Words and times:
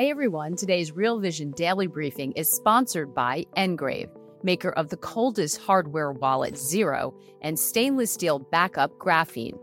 Hey 0.00 0.08
everyone, 0.08 0.56
today's 0.56 0.92
Real 0.92 1.18
Vision 1.18 1.50
Daily 1.50 1.86
Briefing 1.86 2.32
is 2.32 2.50
sponsored 2.50 3.14
by 3.14 3.44
NGRAVE, 3.58 4.08
maker 4.42 4.70
of 4.70 4.88
the 4.88 4.96
coldest 4.96 5.60
hardware 5.60 6.12
wallet 6.12 6.56
Zero 6.56 7.14
and 7.42 7.58
stainless 7.58 8.10
steel 8.10 8.38
backup 8.38 8.96
graphene. 8.98 9.58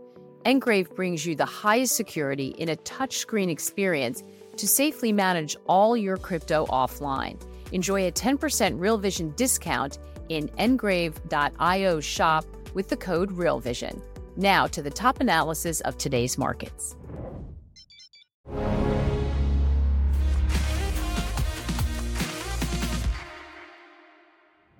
NGRAVE 0.46 0.94
brings 0.94 1.26
you 1.26 1.34
the 1.34 1.44
highest 1.44 1.96
security 1.96 2.50
in 2.50 2.68
a 2.68 2.76
touchscreen 2.76 3.50
experience 3.50 4.22
to 4.56 4.68
safely 4.68 5.10
manage 5.10 5.56
all 5.66 5.96
your 5.96 6.16
crypto 6.16 6.66
offline. 6.66 7.36
Enjoy 7.72 8.06
a 8.06 8.12
10% 8.12 8.78
Real 8.78 8.96
Vision 8.96 9.32
discount 9.34 9.98
in 10.28 10.46
ngrave.io 10.50 11.98
shop 11.98 12.44
with 12.74 12.88
the 12.88 12.96
code 12.96 13.30
RealVision. 13.32 14.00
Now 14.36 14.68
to 14.68 14.82
the 14.82 14.90
top 14.90 15.18
analysis 15.18 15.80
of 15.80 15.98
today's 15.98 16.38
markets. 16.38 16.94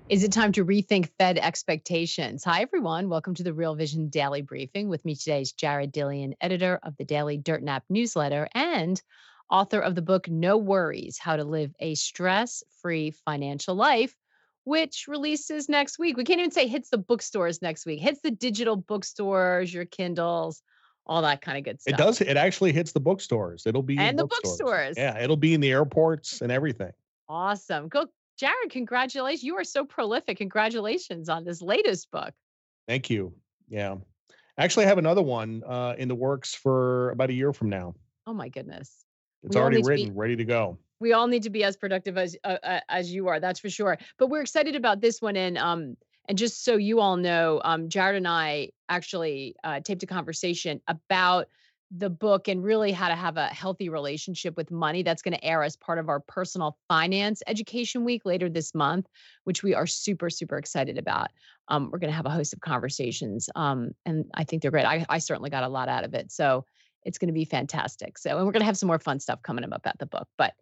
Is 0.09 0.25
it 0.25 0.33
time 0.33 0.53
to 0.53 0.64
rethink 0.64 1.11
Fed 1.19 1.37
expectations? 1.37 2.42
Hi, 2.42 2.62
everyone. 2.62 3.11
Welcome 3.11 3.34
to 3.34 3.42
the 3.42 3.53
Real 3.53 3.75
Vision 3.75 4.09
Daily 4.09 4.41
Briefing. 4.41 4.89
With 4.89 5.05
me 5.05 5.14
today 5.14 5.42
is 5.42 5.53
Jared 5.53 5.92
Dillian, 5.92 6.33
editor 6.41 6.81
of 6.83 6.97
the 6.97 7.05
Daily 7.05 7.39
Dirtnap 7.39 7.83
newsletter 7.91 8.48
and 8.55 9.03
author 9.51 9.81
of 9.81 9.95
the 9.95 10.01
book 10.01 10.27
No 10.27 10.56
Worries 10.56 11.19
How 11.19 11.36
to 11.36 11.45
Live 11.45 11.75
a 11.81 11.95
Stress 11.95 12.62
Free 12.81 13.11
Financial 13.11 13.75
Life, 13.75 14.17
which 14.64 15.05
releases 15.09 15.69
next 15.69 15.98
week. 15.98 16.17
We 16.17 16.25
can't 16.25 16.41
even 16.41 16.53
say 16.53 16.69
hits 16.69 16.89
the 16.89 16.97
bookstores 16.97 17.61
next 17.61 17.84
week, 17.84 18.01
hits 18.01 18.23
the 18.23 18.31
digital 18.31 18.77
bookstores, 18.77 19.75
your 19.75 19.84
Kindles, 19.84 20.62
all 21.05 21.20
that 21.20 21.42
kind 21.42 21.59
of 21.59 21.64
good 21.64 21.83
stuff. 21.83 21.92
It 21.92 22.03
does. 22.03 22.20
It 22.23 22.39
actually 22.39 22.73
hits 22.73 22.92
the 22.92 23.01
bookstores. 23.01 23.67
It'll 23.67 23.83
be 23.83 23.98
and 23.98 24.19
the 24.19 24.27
bookstores. 24.27 24.59
bookstores. 24.59 24.95
Yeah, 24.97 25.23
it'll 25.23 25.36
be 25.36 25.53
in 25.53 25.61
the 25.61 25.70
airports 25.70 26.41
and 26.41 26.51
everything. 26.51 26.92
Awesome. 27.29 27.89
Go 27.89 28.06
Jared, 28.39 28.70
congratulations. 28.70 29.42
You 29.42 29.56
are 29.56 29.64
so 29.64 29.84
prolific. 29.84 30.39
Congratulations 30.39 31.28
on 31.28 31.44
this 31.44 31.61
latest 31.61 32.11
book. 32.12 32.33
Thank 32.86 33.11
you. 33.11 33.34
Yeah. 33.69 33.97
Actually, 34.56 34.84
I 34.84 34.89
have 34.89 34.98
another 34.98 35.22
one 35.22 35.62
uh, 35.67 35.95
in 35.98 36.08
the 36.08 36.14
works 36.14 36.55
for 36.55 37.11
about 37.11 37.30
a 37.30 37.33
year 37.33 37.53
from 37.53 37.69
now. 37.69 37.95
Oh 38.27 38.33
my 38.33 38.48
goodness. 38.48 39.05
It's 39.42 39.56
we 39.56 39.61
already 39.61 39.83
written, 39.83 40.11
be, 40.11 40.14
ready 40.14 40.36
to 40.36 40.45
go. 40.45 40.78
We 41.00 41.12
all 41.12 41.27
need 41.27 41.42
to 41.45 41.50
be 41.50 41.64
as 41.64 41.77
productive 41.77 42.17
as 42.17 42.36
uh, 42.45 42.58
uh, 42.62 42.80
as 42.89 43.12
you 43.12 43.28
are. 43.28 43.41
That's 43.41 43.61
for 43.61 43.70
sure. 43.70 43.98
But 44.19 44.28
we're 44.28 44.41
excited 44.41 44.75
about 44.75 45.00
this 45.00 45.20
one, 45.20 45.36
and 45.36 45.56
um, 45.58 45.97
and 46.28 46.36
just 46.36 46.64
so 46.64 46.77
you 46.77 47.00
all 47.00 47.17
know, 47.17 47.61
um, 47.64 47.89
Jared 47.89 48.17
and 48.17 48.27
I 48.27 48.70
actually 48.89 49.55
uh, 49.62 49.80
taped 49.80 50.02
a 50.02 50.06
conversation 50.06 50.80
about 50.89 51.48
the 51.91 52.11
book 52.11 52.48
and 52.48 52.62
really 52.62 52.92
how 52.92 53.08
to 53.08 53.14
have 53.14 53.36
a 53.36 53.47
healthy 53.47 53.89
relationship 53.89 54.56
with 54.56 54.70
money. 54.70 55.03
That's 55.03 55.22
going 55.22 55.34
to 55.34 55.44
air 55.44 55.62
as 55.62 55.77
part 55.77 55.98
of 55.98 56.08
our 56.08 56.20
personal 56.20 56.77
finance 56.89 57.42
education 57.47 58.05
week 58.05 58.22
later 58.25 58.48
this 58.48 58.75
month, 58.75 59.06
which 59.45 59.62
we 59.62 59.75
are 59.75 59.86
super, 59.86 60.28
super 60.28 60.58
excited 60.58 60.98
about. 60.98 61.28
Um, 61.69 61.91
we're 61.91 61.98
going 61.98 62.11
to 62.11 62.17
have 62.17 62.27
a 62.27 62.30
host 62.30 62.53
of 62.53 62.61
conversations, 62.61 63.48
um, 63.55 63.92
and 64.05 64.27
I 64.35 64.45
think 64.45 64.62
they're 64.62 64.70
great. 64.70 64.85
I, 64.85 65.07
I 65.08 65.18
certainly 65.18 65.51
got 65.51 65.64
a 65.64 65.68
lot 65.68 65.89
out 65.89 66.05
of 66.05 66.14
it. 66.14 66.30
So 66.30 66.64
it's 67.05 67.18
going 67.18 67.29
to 67.29 67.35
be 67.35 67.45
fantastic. 67.45 68.18
So, 68.18 68.36
and 68.36 68.46
we're 68.46 68.52
going 68.52 68.61
to 68.61 68.67
have 68.67 68.77
some 68.77 68.89
more 68.89 68.98
fun 68.98 69.20
stuff 69.20 69.42
coming 69.42 69.64
up 69.64 69.73
about 69.73 69.98
the 69.98 70.07
book, 70.07 70.29
but 70.36 70.55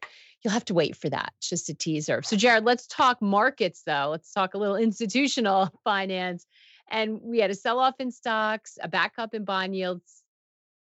you'll 0.42 0.52
have 0.52 0.64
to 0.66 0.74
wait 0.74 0.96
for 0.96 1.08
that. 1.10 1.32
It's 1.38 1.48
just 1.48 1.68
a 1.68 1.74
teaser. 1.74 2.22
So, 2.22 2.36
Jared, 2.36 2.64
let's 2.64 2.86
talk 2.86 3.20
markets 3.20 3.82
though. 3.84 4.08
Let's 4.10 4.32
talk 4.32 4.54
a 4.54 4.58
little 4.58 4.76
institutional 4.76 5.70
finance. 5.84 6.46
And 6.88 7.18
we 7.20 7.40
had 7.40 7.50
a 7.50 7.54
sell 7.54 7.80
off 7.80 7.94
in 7.98 8.12
stocks, 8.12 8.78
a 8.80 8.86
backup 8.86 9.34
in 9.34 9.44
bond 9.44 9.74
yields, 9.74 10.22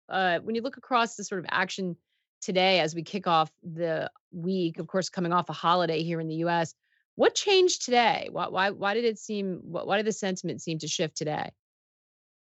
uh, 0.09 0.39
when 0.41 0.55
you 0.55 0.63
look 0.63 0.77
across 0.77 1.17
the 1.17 1.25
sort 1.25 1.39
of 1.41 1.47
action 1.51 1.97
today 2.41 2.81
as 2.81 2.95
we 2.95 3.03
kick 3.03 3.27
off 3.27 3.51
the 3.63 4.11
week, 4.33 4.79
of 4.79 4.87
course, 4.87 5.09
coming 5.09 5.33
off 5.33 5.49
a 5.49 5.53
holiday 5.53 6.03
here 6.03 6.21
in 6.21 6.29
the 6.29 6.37
U.S., 6.37 6.75
what 7.15 7.35
changed 7.35 7.85
today? 7.85 8.29
Why 8.33 8.49
why 8.49 8.71
why 8.71 8.95
did 8.95 9.05
it 9.05 9.19
seem? 9.19 9.61
Why 9.65 9.99
did 9.99 10.07
the 10.07 10.13
sentiment 10.13 10.63
seem 10.63 10.79
to 10.79 10.89
shift 10.89 11.17
today? 11.17 11.51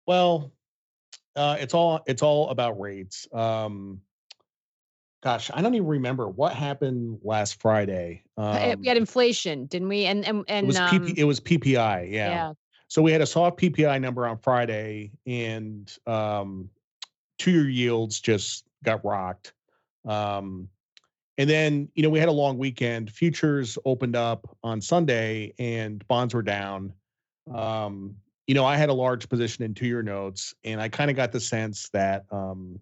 Well, 0.07 0.53
uh, 1.35 1.57
it's 1.59 1.75
all 1.75 2.01
it's 2.07 2.23
all 2.23 2.51
about 2.51 2.79
rates. 2.79 3.27
Um, 3.33 4.01
gosh, 5.23 5.51
I 5.53 5.63
don't 5.63 5.75
even 5.75 5.89
remember 5.89 6.29
what 6.29 6.55
happened 6.55 7.19
last 7.23 7.61
Friday. 7.61 8.23
Um, 8.37 8.81
we 8.81 8.87
had 8.87 8.97
inflation, 8.97 9.67
didn't 9.67 9.89
we? 9.89 10.05
And 10.05 10.25
and 10.25 10.45
and 10.47 10.65
it 10.65 10.67
was, 10.69 10.77
um, 10.77 10.89
PP, 10.89 11.19
it 11.19 11.25
was 11.25 11.41
PPI, 11.41 12.11
yeah. 12.11 12.31
yeah. 12.31 12.53
So 12.89 13.03
we 13.03 13.11
had 13.11 13.23
a 13.23 13.27
soft 13.27 13.59
PPI 13.59 14.01
number 14.01 14.27
on 14.27 14.39
Friday, 14.39 15.11
and 15.27 15.93
um, 16.07 16.71
two 17.39 17.51
year 17.51 17.69
yields 17.69 18.21
just 18.21 18.65
got 18.85 19.05
rocked. 19.05 19.53
Um, 20.05 20.69
and 21.37 21.51
then, 21.51 21.89
you 21.95 22.03
know, 22.03 22.11
we 22.11 22.19
had 22.19 22.29
a 22.29 22.33
long 22.33 22.59
weekend. 22.59 23.11
Futures 23.11 23.77
opened 23.85 24.15
up 24.15 24.57
on 24.63 24.81
Sunday 24.81 25.53
and 25.59 26.07
bonds 26.07 26.33
were 26.33 26.43
down. 26.43 26.93
Um, 27.53 28.17
you 28.47 28.55
know, 28.55 28.65
I 28.65 28.77
had 28.77 28.89
a 28.89 28.95
large 28.95 29.29
position 29.29 29.65
in 29.65 29.75
two 29.75 29.87
year 29.87 30.03
notes 30.03 30.55
and 30.65 30.81
I 30.81 30.89
kind 30.89 31.11
of 31.11 31.17
got 31.17 31.33
the 31.33 31.41
sense 31.41 31.89
that 31.91 32.25
um, 32.31 32.79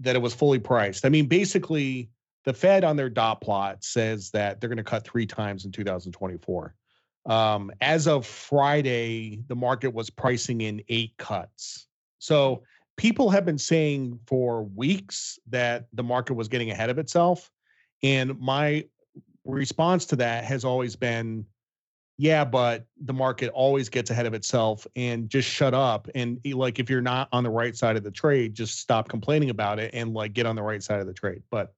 that 0.00 0.14
it 0.16 0.22
was 0.22 0.34
fully 0.34 0.58
priced. 0.58 1.04
I 1.04 1.08
mean, 1.08 1.26
basically, 1.26 2.10
the 2.44 2.52
Fed 2.52 2.84
on 2.84 2.96
their 2.96 3.08
dot 3.08 3.40
plot 3.40 3.82
says 3.82 4.30
that 4.30 4.60
they're 4.60 4.68
going 4.68 4.76
to 4.76 4.84
cut 4.84 5.04
three 5.04 5.26
times 5.26 5.64
in 5.64 5.72
2024. 5.72 6.74
Um, 7.26 7.72
as 7.80 8.06
of 8.06 8.26
Friday, 8.26 9.42
the 9.48 9.56
market 9.56 9.94
was 9.94 10.10
pricing 10.10 10.60
in 10.60 10.82
eight 10.88 11.14
cuts. 11.16 11.86
So 12.18 12.62
people 12.96 13.30
have 13.30 13.44
been 13.44 13.58
saying 13.58 14.18
for 14.26 14.62
weeks 14.62 15.38
that 15.48 15.86
the 15.92 16.02
market 16.02 16.34
was 16.34 16.48
getting 16.48 16.70
ahead 16.70 16.90
of 16.90 16.98
itself. 16.98 17.50
And 18.02 18.38
my 18.38 18.84
response 19.44 20.06
to 20.06 20.16
that 20.16 20.44
has 20.44 20.64
always 20.64 20.94
been, 20.94 21.46
yeah, 22.16 22.44
but 22.44 22.86
the 23.04 23.12
market 23.12 23.50
always 23.50 23.88
gets 23.88 24.10
ahead 24.10 24.26
of 24.26 24.34
itself 24.34 24.86
and 24.94 25.28
just 25.28 25.48
shut 25.48 25.74
up. 25.74 26.08
And 26.14 26.38
like, 26.44 26.78
if 26.78 26.88
you're 26.88 27.00
not 27.00 27.28
on 27.32 27.42
the 27.42 27.50
right 27.50 27.76
side 27.76 27.96
of 27.96 28.04
the 28.04 28.10
trade, 28.10 28.54
just 28.54 28.78
stop 28.78 29.08
complaining 29.08 29.50
about 29.50 29.78
it 29.78 29.92
and 29.94 30.14
like 30.14 30.32
get 30.32 30.46
on 30.46 30.54
the 30.54 30.62
right 30.62 30.82
side 30.82 31.00
of 31.00 31.06
the 31.06 31.12
trade. 31.12 31.42
But 31.50 31.74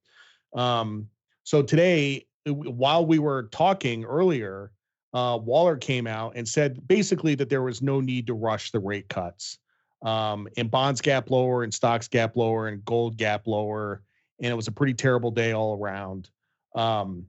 um, 0.55 1.09
so 1.45 1.63
today, 1.63 2.27
while 2.45 3.07
we 3.07 3.19
were 3.19 3.45
talking 3.45 4.05
earlier, 4.05 4.73
uh, 5.15 5.39
Waller 5.43 5.77
came 5.77 6.07
out 6.07 6.35
and 6.37 6.47
said 6.47 6.87
basically 6.87 7.35
that 7.37 7.49
there 7.49 7.63
was 7.63 7.81
no 7.81 8.01
need 8.01 8.27
to 8.27 8.35
rush 8.35 8.71
the 8.71 8.81
rate 8.81 9.09
cuts 9.09 9.59
um, 10.03 10.49
and 10.57 10.71
bonds 10.71 11.01
gap 11.01 11.31
lower 11.31 11.63
and 11.63 11.73
stocks 11.73 12.09
gap 12.09 12.37
lower 12.37 12.69
and 12.69 12.85
gold 12.85 13.17
gap 13.17 13.47
lower. 13.47 14.03
And 14.41 14.51
it 14.51 14.55
was 14.55 14.69
a 14.69 14.73
pretty 14.73 14.95
terrible 14.95 15.31
day 15.31 15.53
all 15.53 15.79
around. 15.79 16.31
Um, 16.75 17.27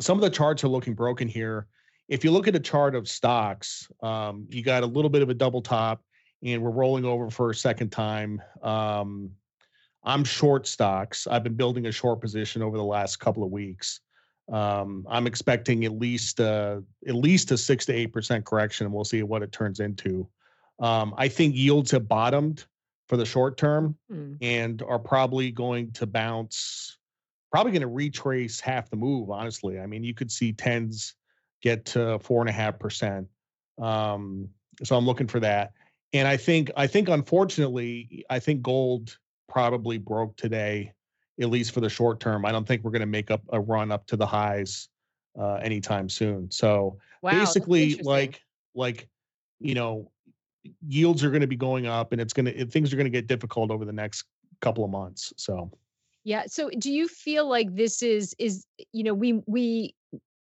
some 0.00 0.18
of 0.18 0.22
the 0.22 0.30
charts 0.30 0.64
are 0.64 0.68
looking 0.68 0.94
broken 0.94 1.28
here. 1.28 1.66
If 2.08 2.24
you 2.24 2.30
look 2.30 2.46
at 2.46 2.54
a 2.54 2.60
chart 2.60 2.94
of 2.94 3.08
stocks, 3.08 3.88
um, 4.02 4.46
you 4.50 4.62
got 4.62 4.82
a 4.82 4.86
little 4.86 5.08
bit 5.08 5.22
of 5.22 5.30
a 5.30 5.34
double 5.34 5.62
top, 5.62 6.02
and 6.42 6.62
we're 6.62 6.70
rolling 6.70 7.06
over 7.06 7.30
for 7.30 7.50
a 7.50 7.54
second 7.54 7.90
time. 7.90 8.42
Um, 8.62 9.30
I'm 10.02 10.24
short 10.24 10.66
stocks. 10.66 11.26
I've 11.26 11.42
been 11.42 11.54
building 11.54 11.86
a 11.86 11.92
short 11.92 12.20
position 12.20 12.60
over 12.60 12.76
the 12.76 12.84
last 12.84 13.16
couple 13.16 13.42
of 13.42 13.50
weeks. 13.50 14.00
Um, 14.52 15.06
I'm 15.08 15.26
expecting 15.26 15.86
at 15.86 15.92
least 15.92 16.40
uh, 16.40 16.80
at 17.08 17.14
least 17.14 17.50
a 17.50 17.56
six 17.56 17.86
to 17.86 17.94
eight 17.94 18.12
percent 18.12 18.44
correction, 18.44 18.84
and 18.84 18.94
we'll 18.94 19.04
see 19.04 19.22
what 19.22 19.42
it 19.42 19.52
turns 19.52 19.80
into. 19.80 20.28
Um, 20.80 21.14
I 21.16 21.28
think 21.28 21.54
yields 21.54 21.90
have 21.92 22.08
bottomed 22.08 22.64
for 23.08 23.16
the 23.16 23.24
short 23.24 23.56
term 23.56 23.96
mm. 24.10 24.36
and 24.40 24.82
are 24.82 24.98
probably 24.98 25.50
going 25.50 25.92
to 25.92 26.06
bounce, 26.06 26.98
probably 27.52 27.72
going 27.72 27.82
to 27.82 27.88
retrace 27.88 28.60
half 28.60 28.90
the 28.90 28.96
move, 28.96 29.30
honestly. 29.30 29.78
I 29.78 29.86
mean, 29.86 30.02
you 30.02 30.14
could 30.14 30.32
see 30.32 30.52
tens 30.52 31.14
get 31.62 31.84
to 31.86 32.18
four 32.18 32.40
and 32.40 32.48
a 32.48 32.52
half 32.52 32.78
percent. 32.78 33.28
Um, 33.80 34.48
so 34.82 34.96
I'm 34.96 35.06
looking 35.06 35.28
for 35.28 35.40
that. 35.40 35.72
And 36.12 36.28
I 36.28 36.36
think, 36.36 36.70
I 36.76 36.86
think, 36.86 37.08
unfortunately, 37.08 38.24
I 38.30 38.38
think 38.38 38.62
gold 38.62 39.18
probably 39.48 39.98
broke 39.98 40.36
today, 40.36 40.92
at 41.40 41.50
least 41.50 41.72
for 41.72 41.80
the 41.80 41.88
short 41.88 42.20
term. 42.20 42.44
I 42.44 42.52
don't 42.52 42.66
think 42.66 42.84
we're 42.84 42.90
going 42.90 43.00
to 43.00 43.06
make 43.06 43.30
up 43.30 43.42
a 43.52 43.60
run 43.60 43.92
up 43.92 44.06
to 44.08 44.16
the 44.16 44.26
highs 44.26 44.88
uh, 45.38 45.54
anytime 45.54 46.08
soon. 46.08 46.50
So 46.50 46.98
wow, 47.22 47.32
basically, 47.32 47.96
like, 47.96 48.40
like, 48.74 49.08
you 49.60 49.74
know, 49.74 50.10
yields 50.86 51.22
are 51.22 51.30
going 51.30 51.40
to 51.40 51.46
be 51.46 51.56
going 51.56 51.86
up 51.86 52.12
and 52.12 52.20
it's 52.20 52.32
going 52.32 52.46
to 52.46 52.66
things 52.66 52.92
are 52.92 52.96
going 52.96 53.04
to 53.04 53.10
get 53.10 53.26
difficult 53.26 53.70
over 53.70 53.84
the 53.84 53.92
next 53.92 54.24
couple 54.60 54.84
of 54.84 54.90
months 54.90 55.32
so 55.36 55.70
Yeah. 56.24 56.44
So 56.46 56.70
do 56.70 56.90
you 56.90 57.06
feel 57.06 57.46
like 57.48 57.74
this 57.74 58.02
is 58.02 58.34
is 58.38 58.66
you 58.92 59.04
know 59.04 59.14
we 59.14 59.42
we 59.46 59.94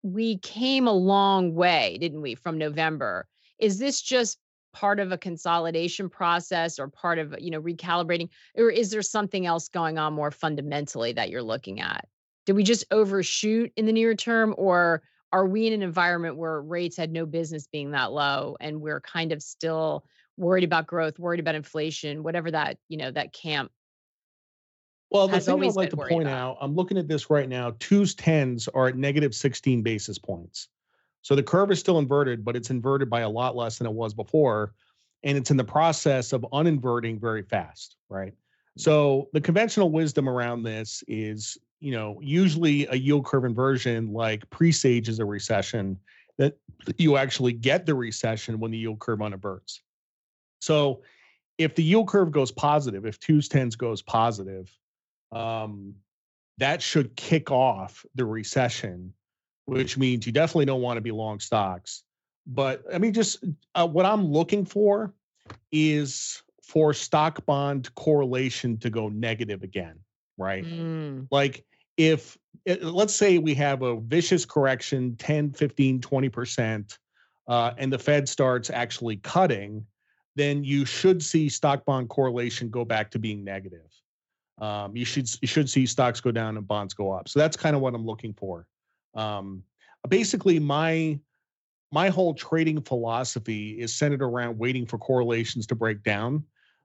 we 0.03 0.37
came 0.37 0.87
a 0.87 0.93
long 0.93 1.53
way, 1.53 1.97
didn't 1.99 2.21
we, 2.21 2.35
from 2.35 2.57
November? 2.57 3.27
Is 3.59 3.79
this 3.79 4.01
just 4.01 4.37
part 4.71 4.99
of 4.99 5.11
a 5.11 5.17
consolidation 5.17 6.09
process 6.09 6.79
or 6.79 6.89
part 6.89 7.17
of 7.17 7.33
you 7.39 7.49
know 7.49 7.61
recalibrating 7.61 8.27
or 8.55 8.69
is 8.69 8.89
there 8.91 9.01
something 9.01 9.45
else 9.45 9.69
going 9.69 9.97
on 9.97 10.13
more 10.13 10.31
fundamentally 10.31 11.13
that 11.13 11.29
you're 11.29 11.41
looking 11.41 11.79
at 11.79 12.05
did 12.45 12.57
we 12.57 12.63
just 12.63 12.83
overshoot 12.91 13.71
in 13.77 13.85
the 13.85 13.93
near 13.93 14.13
term 14.13 14.53
or 14.57 15.01
are 15.35 15.45
we 15.45 15.67
in 15.67 15.73
an 15.73 15.83
environment 15.83 16.37
where 16.37 16.61
rates 16.61 16.95
had 16.95 17.11
no 17.11 17.25
business 17.25 17.67
being 17.67 17.91
that 17.91 18.13
low 18.13 18.55
and 18.61 18.79
we're 18.79 19.01
kind 19.01 19.33
of 19.33 19.41
still 19.43 20.05
worried 20.37 20.63
about 20.63 20.87
growth 20.87 21.19
worried 21.19 21.41
about 21.41 21.55
inflation 21.55 22.23
whatever 22.23 22.49
that 22.49 22.77
you 22.87 22.97
know 22.97 23.11
that 23.11 23.33
camp 23.33 23.69
well, 25.11 25.27
the 25.27 25.39
thing 25.39 25.63
I'd 25.63 25.75
like 25.75 25.91
to 25.91 25.97
point 25.97 26.23
about. 26.23 26.33
out, 26.33 26.57
I'm 26.59 26.75
looking 26.75 26.97
at 26.97 27.07
this 27.07 27.29
right 27.29 27.47
now. 27.47 27.73
Twos, 27.79 28.15
tens 28.15 28.67
are 28.69 28.87
at 28.87 28.97
negative 28.97 29.33
16 29.33 29.81
basis 29.81 30.17
points. 30.17 30.67
So 31.21 31.35
the 31.35 31.43
curve 31.43 31.71
is 31.71 31.79
still 31.79 31.99
inverted, 31.99 32.43
but 32.43 32.55
it's 32.55 32.69
inverted 32.69 33.09
by 33.09 33.21
a 33.21 33.29
lot 33.29 33.55
less 33.55 33.77
than 33.77 33.87
it 33.87 33.93
was 33.93 34.13
before. 34.13 34.73
And 35.23 35.37
it's 35.37 35.51
in 35.51 35.57
the 35.57 35.63
process 35.63 36.33
of 36.33 36.45
uninverting 36.51 37.21
very 37.21 37.43
fast, 37.43 37.95
right? 38.09 38.33
Mm-hmm. 38.33 38.81
So 38.81 39.29
the 39.31 39.39
conventional 39.39 39.89
wisdom 39.91 40.27
around 40.27 40.63
this 40.63 41.03
is, 41.07 41.57
you 41.85 41.91
know, 41.91 42.17
usually 42.19 42.87
a 42.87 42.95
yield 42.95 43.25
curve 43.25 43.45
inversion 43.45 44.11
like 44.11 44.49
presages 44.49 45.19
a 45.19 45.25
recession 45.25 45.99
that 46.39 46.57
you 46.97 47.15
actually 47.15 47.53
get 47.53 47.85
the 47.85 47.93
recession 47.93 48.59
when 48.59 48.71
the 48.71 48.77
yield 48.79 48.97
curve 48.97 49.19
uninverts. 49.19 49.81
So 50.61 51.03
if 51.59 51.75
the 51.75 51.83
yield 51.83 52.07
curve 52.07 52.31
goes 52.31 52.51
positive, 52.51 53.05
if 53.05 53.19
twos 53.19 53.47
tens 53.47 53.75
goes 53.75 54.01
positive, 54.01 54.67
um, 55.31 55.93
that 56.57 56.81
should 56.81 57.15
kick 57.15 57.51
off 57.51 58.03
the 58.15 58.25
recession, 58.25 59.13
which 59.65 59.95
means 59.95 60.25
you 60.25 60.31
definitely 60.31 60.65
don't 60.65 60.81
want 60.81 60.97
to 60.97 61.01
be 61.01 61.11
long 61.11 61.39
stocks. 61.39 62.01
But 62.47 62.81
I 62.91 62.97
mean, 62.97 63.13
just 63.13 63.43
uh, 63.75 63.87
what 63.87 64.07
I'm 64.07 64.31
looking 64.31 64.65
for 64.65 65.13
is 65.71 66.41
for 66.63 66.95
stock 66.95 67.45
bond 67.45 67.93
correlation 67.93 68.79
to 68.79 68.89
go 68.89 69.07
negative 69.07 69.61
again, 69.61 69.99
right? 70.35 70.65
Mm. 70.65 71.27
Like 71.29 71.63
if 71.97 72.37
eh, 72.65 72.77
let's 72.81 73.15
say 73.15 73.37
we 73.37 73.53
have 73.55 73.81
a 73.81 73.99
vicious 73.99 74.45
correction 74.45 75.15
10, 75.17 75.53
15, 75.53 76.01
20%, 76.01 76.97
uh, 77.47 77.71
and 77.77 77.91
the 77.91 77.99
Fed 77.99 78.27
starts 78.27 78.69
actually 78.69 79.17
cutting, 79.17 79.85
then 80.35 80.63
you 80.63 80.85
should 80.85 81.23
see 81.23 81.47
stock 81.47 81.85
bond 81.85 82.09
correlation 82.09 82.69
go 82.69 82.83
back 82.83 83.11
to 83.11 83.19
being 83.19 83.43
negative 83.43 83.89
um, 84.57 84.95
you 84.95 85.05
should 85.05 85.29
you 85.41 85.47
should 85.47 85.69
see 85.69 85.85
stocks 85.85 86.21
go 86.21 86.31
down 86.31 86.57
and 86.57 86.67
bonds 86.67 86.93
go 86.93 87.11
up. 87.11 87.27
So 87.27 87.39
that's 87.39 87.57
kind 87.57 87.75
of 87.75 87.81
what 87.81 87.93
I'm 87.93 88.05
looking 88.05 88.33
for. 88.33 88.67
Um, 89.13 89.63
basically, 90.07 90.59
my 90.59 91.19
my 91.91 92.09
whole 92.09 92.33
trading 92.33 92.81
philosophy 92.81 93.79
is 93.79 93.93
centered 93.93 94.21
around 94.21 94.57
waiting 94.57 94.85
for 94.85 94.97
correlations 94.97 95.67
to 95.67 95.75
break 95.75 96.03
down. 96.03 96.43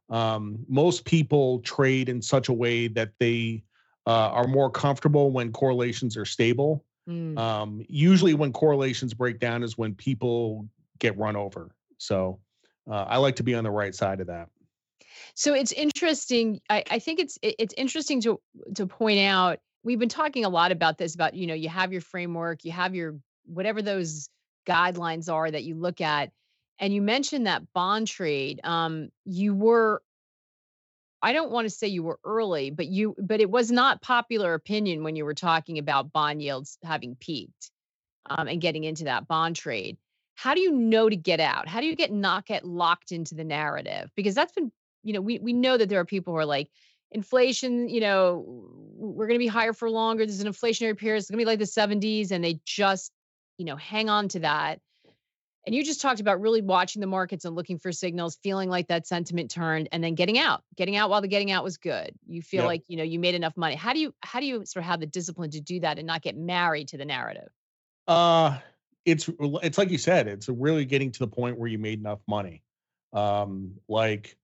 Um, 0.08 0.64
most 0.68 1.04
people 1.04 1.60
trade 1.60 2.08
in 2.08 2.20
such 2.20 2.48
a 2.48 2.52
way 2.52 2.88
that 2.88 3.12
they 3.20 3.62
uh, 4.06 4.30
are 4.30 4.46
more 4.46 4.70
comfortable 4.70 5.30
when 5.30 5.52
correlations 5.52 6.16
are 6.16 6.24
stable. 6.24 6.84
Mm. 7.08 7.38
Um, 7.38 7.84
usually, 7.88 8.34
when 8.34 8.52
correlations 8.52 9.14
break 9.14 9.38
down, 9.38 9.62
is 9.62 9.76
when 9.76 9.94
people 9.94 10.66
get 10.98 11.16
run 11.18 11.36
over. 11.36 11.74
So, 11.98 12.38
uh, 12.90 13.04
I 13.08 13.18
like 13.18 13.36
to 13.36 13.42
be 13.42 13.54
on 13.54 13.64
the 13.64 13.70
right 13.70 13.94
side 13.94 14.20
of 14.20 14.26
that. 14.28 14.48
So 15.34 15.54
it's 15.54 15.72
interesting. 15.72 16.60
I, 16.68 16.84
I 16.90 16.98
think 16.98 17.20
it's 17.20 17.38
it's 17.42 17.74
interesting 17.76 18.20
to 18.22 18.40
to 18.74 18.86
point 18.86 19.20
out. 19.20 19.58
We've 19.82 19.98
been 19.98 20.08
talking 20.08 20.44
a 20.44 20.48
lot 20.48 20.72
about 20.72 20.98
this. 20.98 21.14
About 21.14 21.34
you 21.34 21.46
know, 21.46 21.54
you 21.54 21.68
have 21.68 21.92
your 21.92 22.02
framework, 22.02 22.64
you 22.64 22.72
have 22.72 22.94
your 22.94 23.18
whatever 23.46 23.82
those 23.82 24.28
guidelines 24.66 25.32
are 25.32 25.50
that 25.50 25.64
you 25.64 25.74
look 25.74 26.00
at, 26.00 26.30
and 26.78 26.94
you 26.94 27.02
mentioned 27.02 27.46
that 27.46 27.62
bond 27.72 28.06
trade. 28.06 28.60
Um, 28.64 29.10
you 29.24 29.54
were 29.54 30.02
I 31.22 31.32
don't 31.32 31.50
want 31.50 31.66
to 31.66 31.70
say 31.70 31.88
you 31.88 32.02
were 32.02 32.18
early, 32.24 32.70
but 32.70 32.86
you 32.86 33.14
but 33.18 33.40
it 33.40 33.50
was 33.50 33.70
not 33.70 34.02
popular 34.02 34.54
opinion 34.54 35.04
when 35.04 35.16
you 35.16 35.24
were 35.24 35.34
talking 35.34 35.78
about 35.78 36.12
bond 36.12 36.42
yields 36.42 36.78
having 36.82 37.16
peaked 37.16 37.70
um, 38.28 38.48
and 38.48 38.60
getting 38.60 38.84
into 38.84 39.04
that 39.04 39.28
bond 39.28 39.56
trade. 39.56 39.98
How 40.34 40.54
do 40.54 40.60
you 40.60 40.72
know 40.72 41.08
to 41.08 41.16
get 41.16 41.40
out? 41.40 41.68
How 41.68 41.80
do 41.80 41.86
you 41.86 41.96
get 41.96 42.12
not 42.12 42.46
get 42.46 42.64
locked 42.64 43.12
into 43.12 43.34
the 43.34 43.44
narrative? 43.44 44.10
Because 44.16 44.34
that's 44.34 44.52
been 44.52 44.72
you 45.02 45.12
know, 45.12 45.20
we 45.20 45.38
we 45.38 45.52
know 45.52 45.76
that 45.76 45.88
there 45.88 46.00
are 46.00 46.04
people 46.04 46.34
who 46.34 46.38
are 46.38 46.46
like, 46.46 46.70
inflation, 47.10 47.88
you 47.88 48.00
know, 48.00 48.44
we're 48.96 49.26
going 49.26 49.38
to 49.38 49.44
be 49.44 49.46
higher 49.46 49.72
for 49.72 49.90
longer. 49.90 50.24
There's 50.24 50.40
an 50.40 50.52
inflationary 50.52 50.96
period. 50.96 51.18
It's 51.18 51.30
going 51.30 51.38
to 51.38 51.44
be 51.44 51.48
like 51.48 51.58
the 51.58 51.64
70s, 51.64 52.30
and 52.30 52.44
they 52.44 52.60
just, 52.64 53.12
you 53.58 53.64
know, 53.64 53.76
hang 53.76 54.08
on 54.08 54.28
to 54.28 54.40
that. 54.40 54.80
And 55.66 55.74
you 55.74 55.84
just 55.84 56.00
talked 56.00 56.20
about 56.20 56.40
really 56.40 56.62
watching 56.62 57.00
the 57.00 57.06
markets 57.06 57.44
and 57.44 57.54
looking 57.54 57.78
for 57.78 57.92
signals, 57.92 58.38
feeling 58.42 58.70
like 58.70 58.88
that 58.88 59.06
sentiment 59.06 59.50
turned, 59.50 59.88
and 59.92 60.02
then 60.02 60.14
getting 60.14 60.38
out, 60.38 60.62
getting 60.76 60.96
out 60.96 61.10
while 61.10 61.20
the 61.20 61.28
getting 61.28 61.50
out 61.50 61.62
was 61.62 61.76
good. 61.76 62.12
You 62.26 62.40
feel 62.40 62.62
yep. 62.62 62.66
like 62.66 62.82
you 62.88 62.96
know 62.96 63.02
you 63.02 63.18
made 63.18 63.34
enough 63.34 63.56
money. 63.56 63.74
How 63.74 63.92
do 63.92 64.00
you 64.00 64.14
how 64.22 64.40
do 64.40 64.46
you 64.46 64.64
sort 64.64 64.84
of 64.84 64.88
have 64.88 65.00
the 65.00 65.06
discipline 65.06 65.50
to 65.50 65.60
do 65.60 65.80
that 65.80 65.98
and 65.98 66.06
not 66.06 66.22
get 66.22 66.36
married 66.36 66.88
to 66.88 66.96
the 66.96 67.04
narrative? 67.04 67.48
Uh 68.08 68.58
it's 69.04 69.28
it's 69.62 69.78
like 69.78 69.90
you 69.90 69.98
said, 69.98 70.28
it's 70.28 70.48
really 70.48 70.84
getting 70.84 71.10
to 71.12 71.18
the 71.18 71.26
point 71.26 71.58
where 71.58 71.68
you 71.68 71.78
made 71.78 71.98
enough 71.98 72.20
money. 72.26 72.62
Um, 73.12 73.72
like 73.88 74.36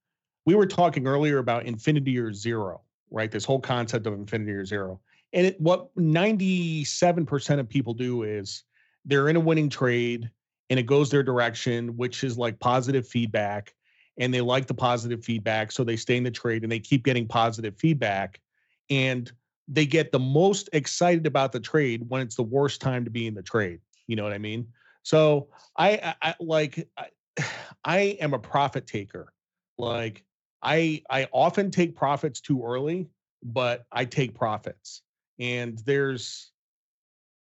we 0.45 0.55
were 0.55 0.67
talking 0.67 1.07
earlier 1.07 1.39
about 1.39 1.67
infinity 1.67 2.19
or 2.19 2.33
zero, 2.33 2.83
right? 3.11 3.31
This 3.31 3.45
whole 3.45 3.61
concept 3.61 4.07
of 4.07 4.15
infinity 4.15 4.53
or 4.53 4.65
zero. 4.65 5.01
And 5.33 5.47
it, 5.47 5.61
what 5.61 5.95
97% 5.97 7.59
of 7.59 7.69
people 7.69 7.95
do 7.95 8.23
is 8.23 8.65
they're 9.05 9.29
in 9.29 9.37
a 9.37 9.41
winning 9.41 9.69
trade 9.69 10.31
and 10.71 10.79
it 10.79 10.85
goes 10.85 11.11
their 11.11 11.23
direction, 11.23 11.97
which 11.97 12.25
is 12.25 12.39
like 12.39 12.59
positive 12.59 13.07
feedback. 13.07 13.75
And 14.19 14.33
they 14.33 14.41
like 14.41 14.67
the 14.67 14.75
positive 14.75 15.25
feedback. 15.25 15.71
So 15.73 15.85
they 15.85 15.97
stay 15.97 16.17
in 16.17 16.25
the 16.25 16.31
trade 16.31 16.63
and 16.63 16.73
they 16.73 16.81
keep 16.81 17.05
getting 17.05 17.29
positive 17.29 17.77
feedback. 17.77 18.41
And 18.89 19.31
they 19.69 19.85
get 19.85 20.13
the 20.13 20.19
most 20.19 20.69
excited 20.73 21.27
about 21.27 21.53
the 21.53 21.61
trade 21.61 22.05
when 22.09 22.23
it's 22.23 22.37
the 22.37 22.43
worst 22.43 22.81
time 22.81 23.05
to 23.05 23.11
be 23.11 23.27
in 23.27 23.35
the 23.35 23.43
trade. 23.43 23.81
You 24.07 24.17
know 24.17 24.23
what 24.23 24.33
I 24.33 24.39
mean? 24.39 24.69
So 25.03 25.49
I, 25.77 26.15
I, 26.23 26.31
I 26.31 26.35
like, 26.41 26.89
I, 26.97 27.09
I 27.85 27.99
am 28.21 28.35
a 28.35 28.39
profit 28.39 28.87
taker. 28.87 29.33
Like 29.79 30.25
I 30.63 31.03
I 31.11 31.29
often 31.33 31.71
take 31.71 31.95
profits 31.95 32.41
too 32.41 32.65
early, 32.65 33.09
but 33.43 33.85
I 33.93 34.05
take 34.05 34.35
profits. 34.35 35.03
And 35.39 35.79
there's 35.79 36.51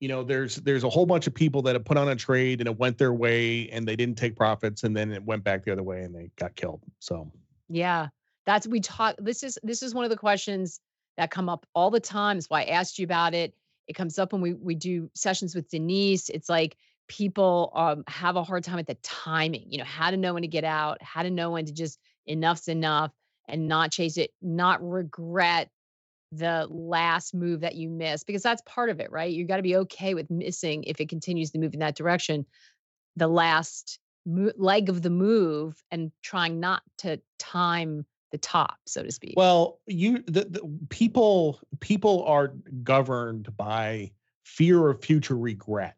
you 0.03 0.09
know 0.09 0.25
there's 0.25 0.57
there's 0.57 0.83
a 0.83 0.91
whole 0.91 1.07
bunch 1.07 1.29
of 1.29 1.35
people 1.35 1.63
that 1.63 1.77
have 1.77 1.85
put 1.85 1.97
on 1.97 2.09
a 2.09 2.17
trade 2.17 2.61
and 2.61 2.69
it 2.69 2.77
went 2.77 2.99
their 2.99 3.15
way 3.15 3.69
and 3.71 3.87
they 3.87 3.95
didn't 3.95 4.19
take 4.19 4.35
profits 4.35 4.83
and 4.83 4.97
then 4.97 5.13
it 5.13 5.25
went 5.25 5.45
back 5.45 5.65
the 5.65 5.71
other 5.71 5.85
way 5.85 6.03
and 6.03 6.13
they 6.13 6.29
got 6.35 6.57
killed. 6.57 6.83
So 6.99 7.31
yeah, 7.69 8.09
that's 8.45 8.67
we 8.67 8.81
talk. 8.81 9.15
This 9.21 9.45
is 9.45 9.61
this 9.63 9.81
is 9.81 9.95
one 9.95 10.03
of 10.05 10.11
the 10.11 10.17
questions 10.17 10.81
that 11.19 11.31
come 11.31 11.49
up 11.49 11.67
all 11.73 11.89
the 11.89 12.01
time. 12.01 12.37
Is 12.37 12.51
why 12.51 12.63
I 12.63 12.65
asked 12.65 12.99
you 12.99 13.05
about 13.05 13.33
it. 13.33 13.55
It 13.87 13.93
comes 13.93 14.19
up 14.19 14.33
when 14.33 14.43
we 14.43 14.55
we 14.55 14.75
do 14.75 15.09
sessions 15.15 15.55
with 15.55 15.71
Denise. 15.71 16.31
It's 16.31 16.49
like 16.49 16.77
people 17.07 17.71
um, 17.73 18.03
have 18.09 18.35
a 18.35 18.43
hard 18.43 18.65
time 18.65 18.81
at 18.81 18.89
the 18.89 18.97
timing. 19.05 19.67
You 19.69 19.79
know 19.79 19.85
how 19.85 20.11
to 20.11 20.17
know 20.17 20.35
when 20.35 20.43
to 20.43 20.49
get 20.49 20.65
out, 20.65 21.01
how 21.01 21.23
to 21.23 21.31
know 21.31 21.53
when 21.53 21.67
to 21.67 21.73
just 21.73 22.01
enough's 22.27 22.67
enough 22.67 23.13
and 23.47 23.69
not 23.69 23.93
chase 23.93 24.17
it, 24.17 24.33
not 24.43 24.83
regret 24.83 25.71
the 26.33 26.67
last 26.71 27.35
move 27.35 27.61
that 27.61 27.75
you 27.75 27.91
miss 27.91 28.25
because 28.25 28.43
that's 28.43 28.63
part 28.65 28.89
of 28.89 29.01
it, 29.01 29.13
right? 29.13 29.31
You 29.31 29.47
got 29.47 29.59
to 29.59 29.63
be 29.63 29.77
okay 29.77 30.15
with 30.15 30.31
missing 30.31 30.83
if 30.85 31.01
it 31.01 31.09
continues 31.09 31.51
to 31.51 31.59
move 31.59 31.75
in 31.75 31.81
that 31.81 31.95
direction. 31.95 32.47
The 33.17 33.29
last 33.29 33.99
mo- 34.25 34.53
leg 34.57 34.89
of 34.89 35.03
the 35.03 35.11
move 35.11 35.83
and 35.91 36.11
trying 36.23 36.59
not 36.59 36.83
to 36.99 37.21
time 37.39 38.07
the 38.33 38.39
top, 38.39 38.79
so 38.87 39.03
to 39.03 39.13
speak. 39.13 39.35
Well, 39.37 39.81
you 39.87 40.23
the, 40.27 40.47
the 40.47 40.79
people 40.89 41.61
people 41.81 42.25
are 42.25 42.55
governed 42.83 43.55
by 43.57 44.13
fear 44.45 44.89
of 44.89 45.05
future 45.05 45.37
regret, 45.37 45.97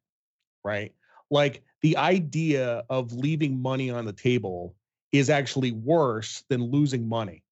right? 0.64 0.92
Like 1.30 1.62
the 1.82 1.96
idea 1.96 2.84
of 2.90 3.12
leaving 3.12 3.62
money 3.62 3.90
on 3.90 4.04
the 4.04 4.12
table 4.12 4.74
is 5.12 5.30
actually 5.30 5.70
worse 5.70 6.42
than 6.48 6.72
losing 6.72 7.08
money. 7.08 7.44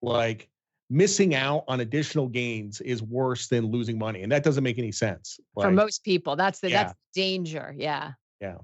Like 0.00 0.48
missing 0.90 1.34
out 1.34 1.64
on 1.68 1.80
additional 1.80 2.26
gains 2.26 2.80
is 2.80 3.02
worse 3.02 3.46
than 3.46 3.66
losing 3.66 3.96
money. 3.96 4.22
And 4.22 4.32
that 4.32 4.42
doesn't 4.42 4.64
make 4.64 4.78
any 4.78 4.92
sense. 4.92 5.38
Like, 5.54 5.68
For 5.68 5.72
most 5.72 6.02
people, 6.02 6.34
that's 6.36 6.58
the 6.58 6.70
yeah. 6.70 6.84
that's 6.84 6.94
danger. 7.14 7.72
Yeah. 7.76 8.12
Yeah. 8.40 8.56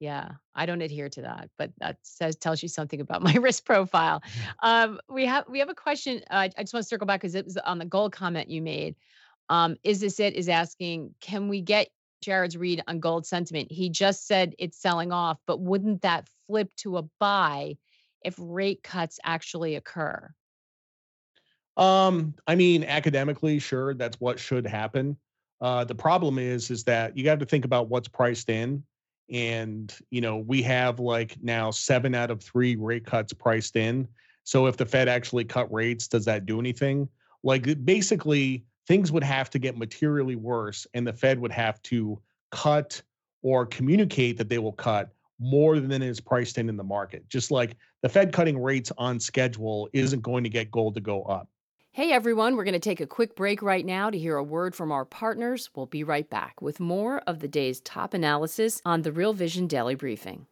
Yeah, 0.00 0.30
I 0.54 0.66
don't 0.66 0.80
adhere 0.80 1.08
to 1.08 1.22
that, 1.22 1.50
but 1.58 1.72
that 1.78 1.98
says 2.02 2.36
tells 2.36 2.62
you 2.62 2.68
something 2.68 3.00
about 3.00 3.20
my 3.28 3.34
risk 3.34 3.64
profile. 3.64 4.22
Um, 4.62 5.00
we 5.08 5.26
have 5.26 5.44
we 5.48 5.58
have 5.58 5.70
a 5.70 5.74
question. 5.74 6.22
Uh, 6.30 6.48
I 6.56 6.62
just 6.62 6.72
want 6.72 6.84
to 6.84 6.88
circle 6.88 7.06
back 7.06 7.20
because 7.20 7.34
it 7.34 7.44
was 7.44 7.56
on 7.56 7.78
the 7.78 7.84
gold 7.84 8.12
comment 8.12 8.48
you 8.48 8.62
made. 8.62 8.94
Um, 9.48 9.76
is 9.82 10.00
this 10.00 10.20
it? 10.20 10.34
Is 10.34 10.48
asking, 10.48 11.14
can 11.20 11.48
we 11.48 11.62
get 11.62 11.88
Jared's 12.22 12.56
read 12.56 12.82
on 12.86 13.00
gold 13.00 13.26
sentiment? 13.26 13.72
He 13.72 13.88
just 13.88 14.26
said 14.26 14.54
it's 14.58 14.80
selling 14.80 15.10
off, 15.10 15.38
but 15.46 15.60
wouldn't 15.60 16.02
that 16.02 16.28
flip 16.46 16.70
to 16.76 16.98
a 16.98 17.02
buy 17.18 17.76
if 18.24 18.36
rate 18.38 18.84
cuts 18.84 19.18
actually 19.24 19.74
occur? 19.74 20.32
Um, 21.78 22.34
I 22.46 22.56
mean, 22.56 22.82
academically, 22.84 23.60
sure, 23.60 23.94
that's 23.94 24.20
what 24.20 24.38
should 24.38 24.66
happen. 24.66 25.16
Uh, 25.60 25.84
the 25.84 25.94
problem 25.94 26.38
is, 26.38 26.70
is 26.70 26.84
that 26.84 27.16
you 27.16 27.28
have 27.28 27.38
to 27.38 27.46
think 27.46 27.64
about 27.64 27.88
what's 27.88 28.08
priced 28.08 28.50
in, 28.50 28.82
and 29.30 29.94
you 30.10 30.20
know 30.20 30.38
we 30.38 30.62
have 30.62 30.98
like 30.98 31.36
now 31.42 31.70
seven 31.70 32.14
out 32.14 32.30
of 32.30 32.42
three 32.42 32.76
rate 32.76 33.06
cuts 33.06 33.32
priced 33.32 33.76
in. 33.76 34.08
So 34.42 34.66
if 34.66 34.76
the 34.76 34.86
Fed 34.86 35.08
actually 35.08 35.44
cut 35.44 35.72
rates, 35.72 36.08
does 36.08 36.24
that 36.24 36.46
do 36.46 36.58
anything? 36.58 37.08
Like 37.42 37.84
basically, 37.84 38.64
things 38.86 39.12
would 39.12 39.24
have 39.24 39.48
to 39.50 39.58
get 39.58 39.78
materially 39.78 40.36
worse, 40.36 40.86
and 40.94 41.06
the 41.06 41.12
Fed 41.12 41.38
would 41.38 41.52
have 41.52 41.80
to 41.82 42.20
cut 42.50 43.00
or 43.42 43.66
communicate 43.66 44.36
that 44.38 44.48
they 44.48 44.58
will 44.58 44.72
cut 44.72 45.10
more 45.38 45.78
than 45.78 46.02
is 46.02 46.20
priced 46.20 46.58
in 46.58 46.68
in 46.68 46.76
the 46.76 46.82
market. 46.82 47.28
Just 47.28 47.52
like 47.52 47.76
the 48.02 48.08
Fed 48.08 48.32
cutting 48.32 48.60
rates 48.60 48.90
on 48.98 49.20
schedule 49.20 49.88
isn't 49.92 50.22
going 50.22 50.42
to 50.42 50.50
get 50.50 50.72
gold 50.72 50.94
to 50.96 51.00
go 51.00 51.22
up. 51.22 51.48
Hey 51.98 52.12
everyone, 52.12 52.54
we're 52.54 52.62
going 52.62 52.74
to 52.74 52.78
take 52.78 53.00
a 53.00 53.08
quick 53.08 53.34
break 53.34 53.60
right 53.60 53.84
now 53.84 54.08
to 54.08 54.16
hear 54.16 54.36
a 54.36 54.42
word 54.44 54.76
from 54.76 54.92
our 54.92 55.04
partners. 55.04 55.68
We'll 55.74 55.86
be 55.86 56.04
right 56.04 56.30
back 56.30 56.62
with 56.62 56.78
more 56.78 57.20
of 57.26 57.40
the 57.40 57.48
day's 57.48 57.80
top 57.80 58.14
analysis 58.14 58.80
on 58.84 59.02
the 59.02 59.10
Real 59.10 59.32
Vision 59.32 59.66
Daily 59.66 59.96
Briefing. 59.96 60.46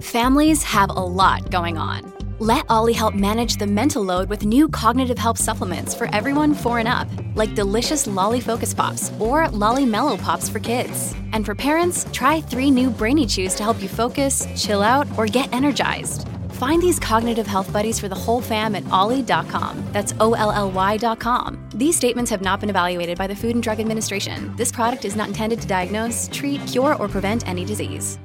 Families 0.00 0.64
have 0.64 0.90
a 0.90 0.94
lot 0.94 1.52
going 1.52 1.78
on. 1.78 2.12
Let 2.40 2.64
OLLY 2.68 2.94
help 2.94 3.14
manage 3.14 3.58
the 3.58 3.68
mental 3.68 4.02
load 4.02 4.28
with 4.28 4.44
new 4.44 4.68
cognitive 4.68 5.18
help 5.18 5.38
supplements 5.38 5.94
for 5.94 6.12
everyone 6.12 6.52
four 6.52 6.80
and 6.80 6.88
up, 6.88 7.06
like 7.36 7.54
delicious 7.54 8.08
Lolly 8.08 8.40
Focus 8.40 8.74
Pops 8.74 9.12
or 9.20 9.48
Lolly 9.50 9.86
Mellow 9.86 10.16
Pops 10.16 10.48
for 10.48 10.58
kids. 10.58 11.14
And 11.32 11.46
for 11.46 11.54
parents, 11.54 12.08
try 12.10 12.40
three 12.40 12.72
new 12.72 12.90
Brainy 12.90 13.26
Chews 13.28 13.54
to 13.54 13.62
help 13.62 13.80
you 13.80 13.88
focus, 13.88 14.48
chill 14.56 14.82
out, 14.82 15.06
or 15.16 15.26
get 15.26 15.52
energized. 15.52 16.26
Find 16.64 16.82
these 16.82 16.98
cognitive 16.98 17.46
health 17.46 17.70
buddies 17.74 18.00
for 18.00 18.08
the 18.08 18.14
whole 18.14 18.40
fam 18.40 18.74
at 18.74 18.88
olly.com. 18.90 19.84
That's 19.92 20.14
O 20.18 20.32
L 20.32 20.50
L 20.50 20.70
Y.com. 20.70 21.68
These 21.74 21.94
statements 21.94 22.30
have 22.30 22.40
not 22.40 22.58
been 22.58 22.70
evaluated 22.70 23.18
by 23.18 23.26
the 23.26 23.36
Food 23.36 23.54
and 23.54 23.62
Drug 23.62 23.80
Administration. 23.80 24.56
This 24.56 24.72
product 24.72 25.04
is 25.04 25.14
not 25.14 25.28
intended 25.28 25.60
to 25.60 25.68
diagnose, 25.68 26.30
treat, 26.32 26.66
cure, 26.66 26.94
or 26.94 27.06
prevent 27.06 27.46
any 27.46 27.66
disease. 27.66 28.18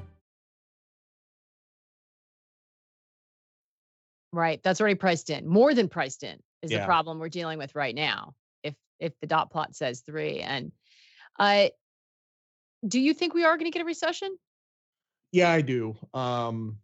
Right. 4.31 4.63
That's 4.63 4.79
already 4.79 4.95
priced 4.95 5.29
in. 5.29 5.45
More 5.45 5.73
than 5.73 5.89
priced 5.89 6.23
in 6.23 6.39
is 6.61 6.71
yeah. 6.71 6.79
the 6.79 6.85
problem 6.85 7.19
we're 7.19 7.27
dealing 7.27 7.57
with 7.57 7.75
right 7.75 7.93
now. 7.93 8.35
If 8.63 8.73
if 9.01 9.11
the 9.19 9.27
dot 9.27 9.51
plot 9.51 9.75
says 9.75 9.99
three. 9.99 10.39
And 10.39 10.71
uh 11.37 11.67
do 12.87 13.01
you 13.01 13.13
think 13.13 13.33
we 13.33 13.43
are 13.43 13.57
going 13.57 13.69
to 13.69 13.77
get 13.77 13.81
a 13.81 13.85
recession? 13.85 14.33
Yeah, 15.33 15.51
I 15.51 15.59
do. 15.59 15.97
Um 16.13 16.77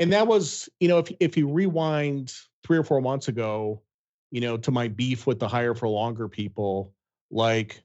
and 0.00 0.12
that 0.12 0.26
was, 0.26 0.68
you 0.80 0.88
know, 0.88 0.98
if 0.98 1.12
if 1.20 1.36
you 1.36 1.48
rewind 1.48 2.34
three 2.64 2.78
or 2.78 2.82
four 2.82 3.00
months 3.00 3.28
ago, 3.28 3.82
you 4.32 4.40
know, 4.40 4.56
to 4.56 4.70
my 4.72 4.88
beef 4.88 5.26
with 5.26 5.38
the 5.38 5.46
higher 5.46 5.74
for 5.74 5.86
longer 5.86 6.26
people, 6.26 6.92
like 7.30 7.84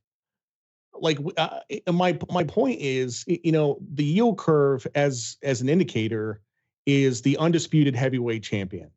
like 1.00 1.20
uh, 1.38 1.60
my 1.92 2.18
my 2.32 2.44
point 2.46 2.80
is 2.82 3.26
you 3.28 3.52
know 3.52 3.78
the 3.94 4.06
yield 4.06 4.38
curve 4.38 4.88
as 4.96 5.38
as 5.44 5.62
an 5.62 5.70
indicator 5.70 6.42
is 6.86 7.22
the 7.22 7.38
undisputed 7.38 7.96
heavyweight 7.96 8.44
champion. 8.44 8.90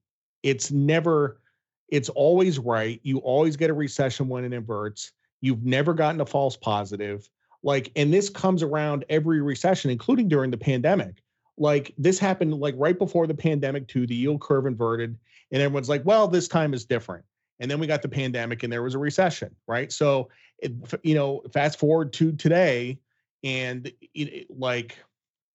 It's 0.43 0.71
never, 0.71 1.41
it's 1.89 2.09
always 2.11 2.59
right. 2.59 3.01
You 3.03 3.19
always 3.19 3.57
get 3.57 3.71
a 3.71 3.75
recession 3.75 4.29
when 4.29 4.45
it 4.45 4.53
inverts. 4.53 5.13
You've 5.41 5.65
never 5.65 5.95
gotten 5.95 6.21
a 6.21 6.27
false 6.27 6.57
positive. 6.57 7.29
Like, 7.63 7.91
and 7.97 8.13
this 8.13 8.29
comes 8.29 8.63
around 8.63 9.05
every 9.09 9.41
recession, 9.41 9.91
including 9.91 10.29
during 10.29 10.51
the 10.51 10.59
pandemic. 10.59 11.23
Like, 11.59 11.93
this 11.99 12.19
happened 12.19 12.55
like 12.55 12.75
right 12.79 12.99
before 12.99 13.27
the 13.27 13.35
pandemic, 13.35 13.89
too. 13.89 14.07
The 14.07 14.15
yield 14.15 14.41
curve 14.41 14.67
inverted, 14.67 15.19
and 15.51 15.63
everyone's 15.63 15.89
like, 15.89 16.05
well, 16.05 16.29
this 16.29 16.49
time 16.49 16.75
is 16.75 16.85
different. 16.85 17.25
And 17.61 17.71
then 17.71 17.81
we 17.81 17.87
got 17.87 18.03
the 18.03 18.09
pandemic 18.09 18.63
and 18.63 18.73
there 18.73 18.83
was 18.83 18.95
a 18.95 18.99
recession, 18.99 19.55
right? 19.67 19.91
So, 19.91 20.29
it, 20.59 20.73
you 21.03 21.15
know, 21.15 21.43
fast 21.53 21.79
forward 21.79 22.13
to 22.15 22.33
today 22.33 22.99
and 23.43 23.91
it, 24.15 24.47
like 24.51 24.99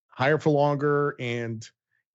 higher 0.09 0.37
for 0.37 0.49
longer 0.49 1.15
and 1.19 1.67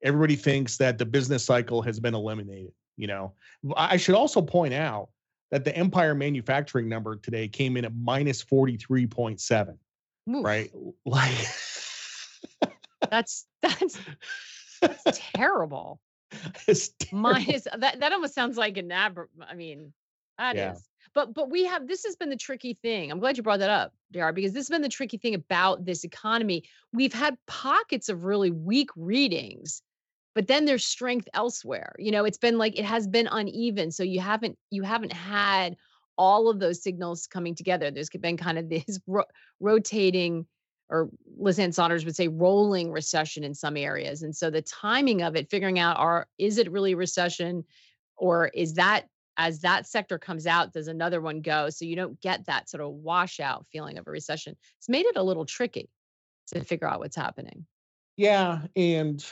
everybody 0.02 0.37
thinks 0.37 0.76
that 0.78 0.99
the 0.99 1.07
business 1.07 1.45
cycle 1.45 1.83
has 1.83 1.99
been 2.00 2.14
eliminated. 2.14 2.73
You 2.97 3.07
know, 3.07 3.33
I 3.76 3.97
should 3.97 4.14
also 4.14 4.42
point 4.42 4.75
out 4.75 5.09
that 5.50 5.64
the 5.64 5.75
Empire 5.76 6.14
manufacturing 6.14 6.88
number 6.88 7.16
today 7.16 7.49
came 7.49 7.76
in 7.76 7.85
at 7.85 7.95
minus 7.95 8.45
43.7. 8.45 9.76
Right. 10.26 10.71
Like 11.07 11.47
that's 13.10 13.46
that's 13.62 13.98
that's 14.80 15.20
terrible. 15.34 16.00
It's 16.66 16.90
terrible. 17.00 17.30
Minus 17.30 17.66
that 17.78 18.00
that 18.00 18.12
almost 18.12 18.34
sounds 18.34 18.58
like 18.58 18.76
an 18.76 18.92
ab 18.92 19.18
I 19.48 19.54
mean, 19.54 19.94
that 20.36 20.56
yeah. 20.56 20.72
is. 20.74 20.86
But 21.14 21.32
but 21.32 21.50
we 21.50 21.64
have 21.64 21.88
this 21.88 22.04
has 22.04 22.16
been 22.16 22.28
the 22.28 22.36
tricky 22.36 22.74
thing. 22.82 23.10
I'm 23.10 23.18
glad 23.18 23.38
you 23.38 23.42
brought 23.42 23.60
that 23.60 23.70
up, 23.70 23.94
DR, 24.12 24.34
because 24.34 24.52
this 24.52 24.64
has 24.66 24.68
been 24.68 24.82
the 24.82 24.90
tricky 24.90 25.16
thing 25.16 25.34
about 25.34 25.86
this 25.86 26.04
economy. 26.04 26.64
We've 26.92 27.14
had 27.14 27.38
pockets 27.46 28.10
of 28.10 28.24
really 28.24 28.50
weak 28.50 28.90
readings 28.94 29.82
but 30.38 30.46
then 30.46 30.66
there's 30.66 30.84
strength 30.84 31.28
elsewhere 31.34 31.96
you 31.98 32.12
know 32.12 32.24
it's 32.24 32.38
been 32.38 32.58
like 32.58 32.78
it 32.78 32.84
has 32.84 33.08
been 33.08 33.26
uneven 33.26 33.90
so 33.90 34.04
you 34.04 34.20
haven't 34.20 34.56
you 34.70 34.84
haven't 34.84 35.12
had 35.12 35.76
all 36.16 36.48
of 36.48 36.60
those 36.60 36.80
signals 36.80 37.26
coming 37.26 37.56
together 37.56 37.90
there's 37.90 38.08
been 38.08 38.36
kind 38.36 38.56
of 38.56 38.68
this 38.70 39.00
ro- 39.08 39.24
rotating 39.58 40.46
or 40.90 41.11
Liz 41.38 41.59
Ann 41.59 41.73
Sonders 41.73 42.04
would 42.04 42.16
say 42.16 42.28
rolling 42.28 42.90
recession 42.90 43.45
in 43.45 43.54
some 43.54 43.76
areas. 43.76 44.23
And 44.23 44.35
so 44.35 44.50
the 44.50 44.62
timing 44.62 45.23
of 45.23 45.37
it, 45.37 45.50
figuring 45.50 45.78
out 45.78 45.99
are 45.99 46.26
is 46.38 46.59
it 46.59 46.71
really 46.71 46.95
recession 46.95 47.64
or 48.16 48.49
is 48.49 48.75
that 48.75 49.07
as 49.37 49.61
that 49.61 49.87
sector 49.87 50.18
comes 50.18 50.47
out, 50.47 50.73
does 50.73 50.88
another 50.88 51.21
one 51.21 51.40
go? 51.40 51.71
So 51.71 51.85
you 51.85 51.95
don't 51.95 52.21
get 52.21 52.47
that 52.47 52.68
sort 52.68 52.83
of 52.83 52.90
washout 52.90 53.66
feeling 53.71 53.97
of 53.97 54.07
a 54.07 54.11
recession. 54.11 54.57
It's 54.78 54.88
made 54.88 55.07
it 55.07 55.16
a 55.16 55.23
little 55.23 55.47
tricky 55.47 55.88
to 56.49 56.64
figure 56.64 56.88
out 56.88 56.99
what's 56.99 57.14
happening. 57.14 57.64
Yeah. 58.16 58.62
And 58.75 59.25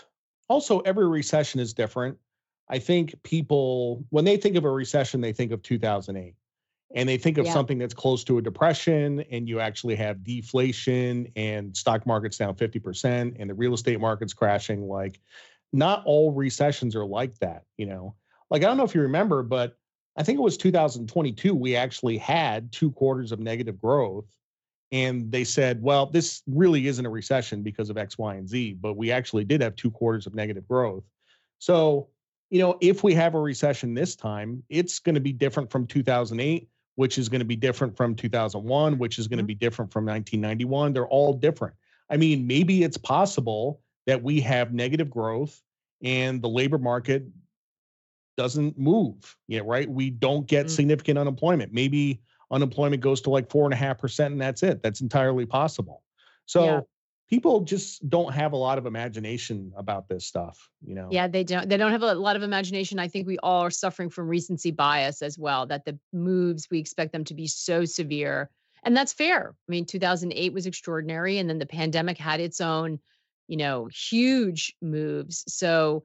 also 0.48 0.80
every 0.80 1.08
recession 1.08 1.58
is 1.58 1.74
different. 1.74 2.18
I 2.68 2.78
think 2.78 3.20
people 3.24 4.04
when 4.10 4.24
they 4.24 4.36
think 4.36 4.56
of 4.56 4.64
a 4.64 4.70
recession, 4.70 5.20
they 5.20 5.32
think 5.32 5.50
of 5.50 5.62
2008 5.62 6.34
and 6.94 7.08
they 7.08 7.18
think 7.18 7.38
of 7.38 7.46
yeah. 7.46 7.52
something 7.52 7.78
that's 7.78 7.94
close 7.94 8.22
to 8.24 8.38
a 8.38 8.42
depression 8.42 9.24
and 9.30 9.48
you 9.48 9.60
actually 9.60 9.96
have 9.96 10.22
deflation 10.22 11.26
and 11.36 11.76
stock 11.76 12.06
markets 12.06 12.38
down 12.38 12.54
50% 12.54 13.36
and 13.38 13.50
the 13.50 13.54
real 13.54 13.74
estate 13.74 14.00
market's 14.00 14.32
crashing 14.32 14.88
like 14.88 15.20
not 15.72 16.02
all 16.06 16.32
recessions 16.32 16.94
are 16.94 17.04
like 17.04 17.36
that 17.38 17.62
you 17.76 17.86
know 17.86 18.14
like 18.50 18.62
i 18.62 18.66
don't 18.66 18.76
know 18.76 18.84
if 18.84 18.94
you 18.94 19.00
remember 19.00 19.42
but 19.42 19.76
i 20.16 20.22
think 20.22 20.38
it 20.38 20.42
was 20.42 20.56
2022 20.56 21.54
we 21.54 21.74
actually 21.74 22.16
had 22.16 22.70
two 22.70 22.92
quarters 22.92 23.32
of 23.32 23.40
negative 23.40 23.80
growth 23.80 24.26
and 24.92 25.30
they 25.32 25.44
said, 25.44 25.82
well, 25.82 26.06
this 26.06 26.42
really 26.46 26.86
isn't 26.86 27.04
a 27.04 27.10
recession 27.10 27.62
because 27.62 27.90
of 27.90 27.98
X, 27.98 28.18
Y, 28.18 28.34
and 28.36 28.48
Z, 28.48 28.74
but 28.74 28.96
we 28.96 29.10
actually 29.10 29.44
did 29.44 29.60
have 29.60 29.74
two 29.74 29.90
quarters 29.90 30.26
of 30.26 30.34
negative 30.34 30.66
growth. 30.68 31.04
So, 31.58 32.08
you 32.50 32.60
know, 32.60 32.78
if 32.80 33.02
we 33.02 33.14
have 33.14 33.34
a 33.34 33.40
recession 33.40 33.94
this 33.94 34.14
time, 34.14 34.62
it's 34.68 35.00
going 35.00 35.16
to 35.16 35.20
be 35.20 35.32
different 35.32 35.70
from 35.70 35.86
2008, 35.86 36.68
which 36.96 37.18
is 37.18 37.28
going 37.28 37.38
to 37.38 37.46
be 37.46 37.56
different 37.56 37.96
from 37.96 38.14
2001, 38.14 38.98
which 38.98 39.18
is 39.18 39.28
going 39.28 39.38
to 39.38 39.42
mm-hmm. 39.42 39.46
be 39.46 39.54
different 39.54 39.92
from 39.92 40.04
1991. 40.04 40.92
They're 40.92 41.06
all 41.06 41.32
different. 41.32 41.74
I 42.10 42.16
mean, 42.16 42.46
maybe 42.46 42.82
it's 42.82 42.96
possible 42.96 43.80
that 44.06 44.22
we 44.22 44.40
have 44.40 44.72
negative 44.72 45.10
growth 45.10 45.60
and 46.02 46.42
the 46.42 46.48
labor 46.48 46.78
market 46.78 47.26
doesn't 48.36 48.78
move. 48.78 49.36
Yeah, 49.48 49.60
right. 49.64 49.88
We 49.88 50.10
don't 50.10 50.46
get 50.46 50.66
mm-hmm. 50.66 50.74
significant 50.74 51.18
unemployment. 51.18 51.72
Maybe 51.72 52.20
unemployment 52.50 53.02
goes 53.02 53.20
to 53.22 53.30
like 53.30 53.50
four 53.50 53.64
and 53.64 53.74
a 53.74 53.76
half 53.76 53.98
percent 53.98 54.32
and 54.32 54.40
that's 54.40 54.62
it. 54.62 54.82
That's 54.82 55.00
entirely 55.00 55.46
possible. 55.46 56.02
So 56.46 56.64
yeah. 56.64 56.80
People 57.28 57.60
just 57.60 58.08
don't 58.08 58.32
have 58.32 58.52
a 58.52 58.56
lot 58.56 58.78
of 58.78 58.86
imagination 58.86 59.72
about 59.76 60.08
this 60.08 60.26
stuff, 60.26 60.70
you 60.84 60.94
know. 60.94 61.08
Yeah, 61.10 61.28
they 61.28 61.44
don't 61.44 61.68
they 61.68 61.76
don't 61.76 61.92
have 61.92 62.02
a 62.02 62.14
lot 62.14 62.36
of 62.36 62.42
imagination. 62.42 62.98
I 62.98 63.08
think 63.08 63.26
we 63.26 63.38
all 63.38 63.62
are 63.62 63.70
suffering 63.70 64.10
from 64.10 64.28
recency 64.28 64.70
bias 64.70 65.22
as 65.22 65.38
well, 65.38 65.66
that 65.66 65.84
the 65.84 65.98
moves 66.12 66.68
we 66.70 66.78
expect 66.78 67.12
them 67.12 67.24
to 67.24 67.34
be 67.34 67.46
so 67.46 67.84
severe. 67.84 68.50
And 68.84 68.96
that's 68.96 69.12
fair. 69.12 69.54
I 69.68 69.70
mean, 69.70 69.84
2008 69.84 70.52
was 70.52 70.66
extraordinary 70.66 71.38
and 71.38 71.50
then 71.50 71.58
the 71.58 71.66
pandemic 71.66 72.18
had 72.18 72.40
its 72.40 72.60
own, 72.60 73.00
you 73.48 73.56
know, 73.56 73.88
huge 73.92 74.74
moves. 74.80 75.42
So 75.48 76.04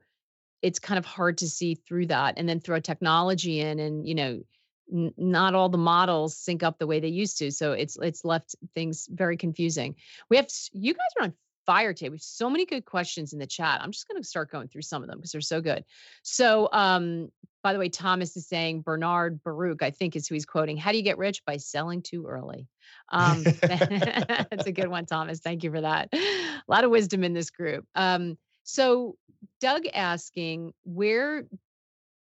it's 0.62 0.78
kind 0.78 0.98
of 0.98 1.04
hard 1.04 1.38
to 1.38 1.48
see 1.48 1.74
through 1.74 2.06
that 2.06 2.34
and 2.36 2.48
then 2.48 2.60
throw 2.60 2.80
technology 2.80 3.60
in 3.60 3.78
and, 3.78 4.08
you 4.08 4.14
know, 4.14 4.40
not 4.88 5.54
all 5.54 5.68
the 5.68 5.78
models 5.78 6.36
sync 6.36 6.62
up 6.62 6.78
the 6.78 6.86
way 6.86 7.00
they 7.00 7.08
used 7.08 7.38
to. 7.38 7.50
So 7.50 7.72
it's 7.72 7.96
it's 8.00 8.24
left 8.24 8.54
things 8.74 9.08
very 9.10 9.36
confusing. 9.36 9.96
We 10.28 10.36
have 10.36 10.48
you 10.72 10.94
guys 10.94 11.00
are 11.18 11.24
on 11.24 11.34
fire 11.66 11.92
today. 11.92 12.08
We 12.10 12.16
have 12.16 12.22
so 12.22 12.50
many 12.50 12.66
good 12.66 12.84
questions 12.84 13.32
in 13.32 13.38
the 13.38 13.46
chat. 13.46 13.80
I'm 13.82 13.92
just 13.92 14.08
going 14.08 14.20
to 14.20 14.26
start 14.26 14.50
going 14.50 14.68
through 14.68 14.82
some 14.82 15.02
of 15.02 15.08
them 15.08 15.18
because 15.18 15.32
they're 15.32 15.40
so 15.40 15.60
good. 15.60 15.84
So, 16.22 16.68
um, 16.72 17.30
by 17.62 17.72
the 17.72 17.78
way, 17.78 17.88
Thomas 17.88 18.36
is 18.36 18.48
saying 18.48 18.82
Bernard 18.82 19.42
Baruch, 19.42 19.82
I 19.82 19.90
think 19.90 20.16
is 20.16 20.26
who 20.26 20.34
he's 20.34 20.44
quoting. 20.44 20.76
How 20.76 20.90
do 20.90 20.96
you 20.96 21.04
get 21.04 21.18
rich? 21.18 21.44
By 21.44 21.58
selling 21.58 22.02
too 22.02 22.26
early. 22.26 22.66
Um, 23.10 23.44
that's 23.62 24.66
a 24.66 24.72
good 24.72 24.88
one, 24.88 25.06
Thomas. 25.06 25.38
Thank 25.38 25.62
you 25.62 25.70
for 25.70 25.80
that. 25.80 26.08
A 26.12 26.62
lot 26.66 26.84
of 26.84 26.90
wisdom 26.90 27.22
in 27.22 27.32
this 27.32 27.50
group. 27.50 27.86
Um, 27.94 28.36
so, 28.64 29.16
Doug 29.60 29.82
asking, 29.92 30.72
where 30.84 31.44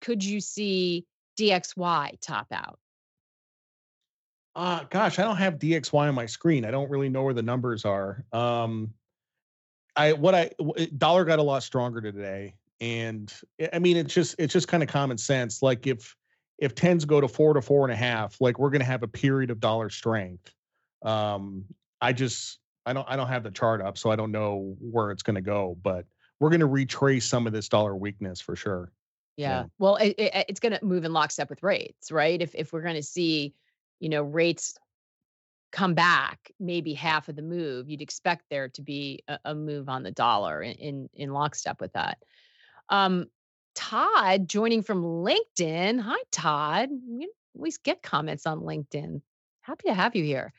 could 0.01 0.23
you 0.23 0.41
see 0.41 1.05
DXY 1.37 2.19
top 2.21 2.47
out? 2.51 2.79
Uh 4.55 4.85
gosh, 4.89 5.19
I 5.19 5.23
don't 5.23 5.35
have 5.37 5.55
DXY 5.55 6.07
on 6.07 6.15
my 6.15 6.25
screen. 6.25 6.63
I 6.65 6.71
don't 6.71 6.89
really 6.89 7.09
know 7.09 7.23
where 7.23 7.33
the 7.33 7.43
numbers 7.43 7.83
are. 7.83 8.23
Um 8.31 8.93
I 9.95 10.13
what 10.13 10.35
I 10.35 10.51
dollar 10.97 11.25
got 11.25 11.39
a 11.39 11.43
lot 11.43 11.63
stronger 11.63 12.01
today. 12.01 12.55
And 12.79 13.33
I 13.73 13.79
mean 13.79 13.97
it's 13.97 14.13
just 14.13 14.35
it's 14.39 14.53
just 14.53 14.67
kind 14.67 14.81
of 14.81 14.89
common 14.89 15.17
sense. 15.17 15.61
Like 15.61 15.87
if 15.87 16.15
if 16.57 16.73
tens 16.73 17.03
go 17.03 17.19
to 17.19 17.27
four 17.27 17.53
to 17.53 17.61
four 17.61 17.83
and 17.83 17.91
a 17.91 17.97
half, 17.97 18.39
like 18.39 18.57
we're 18.57 18.69
gonna 18.69 18.85
have 18.85 19.03
a 19.03 19.07
period 19.07 19.51
of 19.51 19.59
dollar 19.59 19.89
strength. 19.89 20.51
Um 21.03 21.65
I 21.99 22.13
just 22.13 22.59
I 22.85 22.93
don't 22.93 23.07
I 23.09 23.15
don't 23.17 23.27
have 23.27 23.43
the 23.43 23.51
chart 23.51 23.81
up, 23.81 23.97
so 23.97 24.09
I 24.09 24.15
don't 24.15 24.31
know 24.31 24.75
where 24.79 25.11
it's 25.11 25.23
gonna 25.23 25.41
go, 25.41 25.77
but 25.83 26.05
we're 26.39 26.49
gonna 26.49 26.65
retrace 26.65 27.25
some 27.25 27.45
of 27.45 27.51
this 27.51 27.67
dollar 27.67 27.95
weakness 27.95 28.39
for 28.39 28.55
sure. 28.55 28.91
Yeah. 29.37 29.49
yeah. 29.49 29.63
Well, 29.77 29.95
it, 29.97 30.15
it, 30.17 30.45
it's 30.49 30.59
going 30.59 30.77
to 30.77 30.85
move 30.85 31.05
in 31.05 31.13
lockstep 31.13 31.49
with 31.49 31.63
rates, 31.63 32.11
right? 32.11 32.41
If 32.41 32.55
if 32.55 32.71
we're 32.71 32.81
going 32.81 32.95
to 32.95 33.03
see, 33.03 33.53
you 33.99 34.09
know, 34.09 34.23
rates 34.23 34.75
come 35.71 35.93
back 35.93 36.51
maybe 36.57 36.93
half 36.93 37.27
of 37.27 37.35
the 37.35 37.41
move, 37.41 37.89
you'd 37.89 38.01
expect 38.01 38.45
there 38.49 38.69
to 38.69 38.81
be 38.81 39.23
a, 39.27 39.37
a 39.45 39.55
move 39.55 39.89
on 39.89 40.03
the 40.03 40.11
dollar 40.11 40.61
in, 40.61 40.73
in, 40.75 41.09
in 41.13 41.33
lockstep 41.33 41.81
with 41.81 41.91
that. 41.93 42.17
Um, 42.87 43.25
Todd 43.73 44.47
joining 44.47 44.83
from 44.83 45.03
LinkedIn. 45.03 45.99
Hi, 45.99 46.17
Todd. 46.31 46.89
We 47.05 47.29
always 47.57 47.77
get 47.77 48.01
comments 48.01 48.47
on 48.47 48.61
LinkedIn. 48.61 49.21
Happy 49.61 49.89
to 49.89 49.93
have 49.93 50.15
you 50.15 50.23
here. 50.23 50.53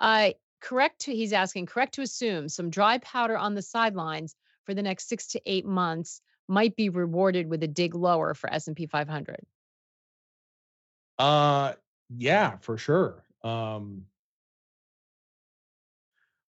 Uh, 0.00 0.30
correct 0.60 1.02
to, 1.02 1.14
he's 1.14 1.32
asking, 1.32 1.66
correct 1.66 1.94
to 1.94 2.02
assume 2.02 2.48
some 2.48 2.70
dry 2.70 2.98
powder 2.98 3.38
on 3.38 3.54
the 3.54 3.62
sidelines 3.62 4.34
for 4.64 4.74
the 4.74 4.82
next 4.82 5.08
six 5.08 5.28
to 5.28 5.40
eight 5.46 5.64
months 5.64 6.20
might 6.48 6.76
be 6.76 6.88
rewarded 6.88 7.48
with 7.48 7.62
a 7.62 7.68
dig 7.68 7.94
lower 7.94 8.34
for 8.34 8.52
S&P 8.52 8.86
500? 8.86 9.36
Uh 11.18 11.72
yeah, 12.16 12.56
for 12.60 12.76
sure. 12.76 13.24
Um 13.42 14.04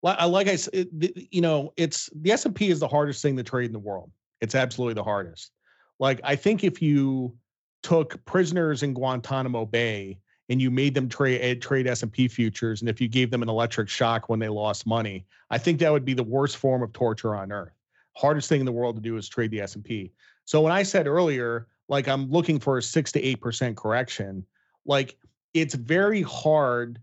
like 0.02 0.46
I 0.46 0.54
said, 0.54 0.88
you 1.32 1.40
know, 1.40 1.72
it's 1.76 2.08
the 2.14 2.30
S&P 2.30 2.70
is 2.70 2.78
the 2.78 2.86
hardest 2.86 3.22
thing 3.22 3.36
to 3.36 3.42
trade 3.42 3.66
in 3.66 3.72
the 3.72 3.78
world. 3.78 4.10
It's 4.40 4.54
absolutely 4.54 4.94
the 4.94 5.02
hardest. 5.02 5.50
Like 5.98 6.20
I 6.22 6.36
think 6.36 6.62
if 6.62 6.80
you 6.80 7.36
took 7.82 8.24
prisoners 8.24 8.82
in 8.82 8.94
Guantanamo 8.94 9.66
Bay 9.66 10.18
and 10.48 10.62
you 10.62 10.70
made 10.70 10.94
them 10.94 11.08
trade 11.08 11.40
eh, 11.40 11.54
trade 11.54 11.86
S&P 11.86 12.28
futures 12.28 12.82
and 12.82 12.88
if 12.88 13.00
you 13.00 13.08
gave 13.08 13.30
them 13.30 13.42
an 13.42 13.48
electric 13.48 13.88
shock 13.88 14.28
when 14.28 14.38
they 14.38 14.48
lost 14.48 14.86
money, 14.86 15.26
I 15.50 15.58
think 15.58 15.80
that 15.80 15.90
would 15.92 16.04
be 16.04 16.14
the 16.14 16.22
worst 16.22 16.56
form 16.56 16.82
of 16.82 16.92
torture 16.92 17.34
on 17.34 17.50
earth 17.50 17.75
hardest 18.16 18.48
thing 18.48 18.60
in 18.60 18.66
the 18.66 18.72
world 18.72 18.96
to 18.96 19.02
do 19.02 19.16
is 19.16 19.28
trade 19.28 19.50
the 19.50 19.60
S&P. 19.60 20.10
So 20.46 20.62
when 20.62 20.72
I 20.72 20.82
said 20.82 21.06
earlier, 21.06 21.68
like 21.88 22.08
I'm 22.08 22.30
looking 22.30 22.58
for 22.58 22.78
a 22.78 22.82
6 22.82 23.12
to 23.12 23.36
8% 23.36 23.76
correction, 23.76 24.44
like 24.86 25.16
it's 25.54 25.74
very 25.74 26.22
hard 26.22 27.00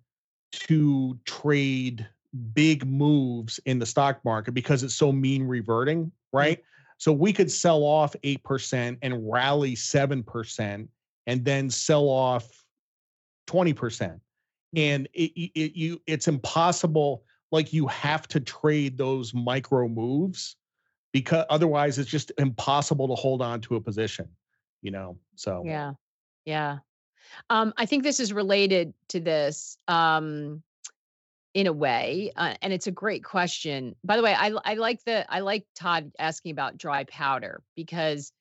to 0.52 1.18
trade 1.26 2.08
big 2.54 2.86
moves 2.86 3.60
in 3.66 3.78
the 3.80 3.86
stock 3.86 4.24
market 4.26 4.54
because 4.54 4.82
it's 4.82 4.96
so 4.96 5.12
mean 5.12 5.44
reverting, 5.44 6.12
right? 6.32 6.58
Mm-hmm. 6.58 6.68
So 6.98 7.12
we 7.12 7.32
could 7.32 7.52
sell 7.52 7.84
off 7.84 8.16
8% 8.24 8.98
and 9.02 9.32
rally 9.32 9.76
7% 9.76 10.88
and 11.28 11.46
then 11.46 11.70
sell 11.70 12.06
off 12.06 12.66
20%. 13.48 14.20
And 14.76 15.08
it, 15.14 15.32
it 15.54 15.76
you 15.76 16.02
it's 16.08 16.28
impossible 16.28 17.24
like 17.52 17.74
you 17.74 17.86
have 17.88 18.28
to 18.30 18.40
trade 18.40 18.98
those 18.98 19.32
micro 19.32 19.88
moves 19.88 20.56
because 21.14 21.46
otherwise 21.50 21.98
it's 21.98 22.10
just 22.10 22.32
impossible 22.38 23.08
to 23.08 23.16
hold 23.16 23.42
on 23.42 23.62
to 23.62 23.76
a 23.76 23.82
position, 23.82 24.28
you 24.82 24.92
know? 24.92 25.18
So, 25.36 25.64
yeah. 25.66 25.94
Yeah. 26.46 26.80
Um, 27.50 27.74
I 27.78 27.86
think 27.86 28.04
this 28.04 28.20
is 28.20 28.34
related 28.34 28.94
to 29.10 29.20
this 29.20 29.78
um, 29.88 30.62
in 31.54 31.68
a 31.68 31.74
way, 31.74 32.32
uh, 32.36 32.56
and 32.62 32.74
it's 32.74 32.88
a 32.88 32.92
great 32.92 33.24
question. 33.24 33.96
By 34.04 34.18
the 34.18 34.24
way, 34.24 34.34
I 34.34 34.52
I 34.66 34.74
like 34.74 35.04
the 35.06 35.26
I 35.32 35.40
like 35.40 35.66
Todd 35.76 36.12
asking 36.20 36.52
about 36.52 36.78
dry 36.78 37.06
powder 37.06 37.64
because 37.76 38.32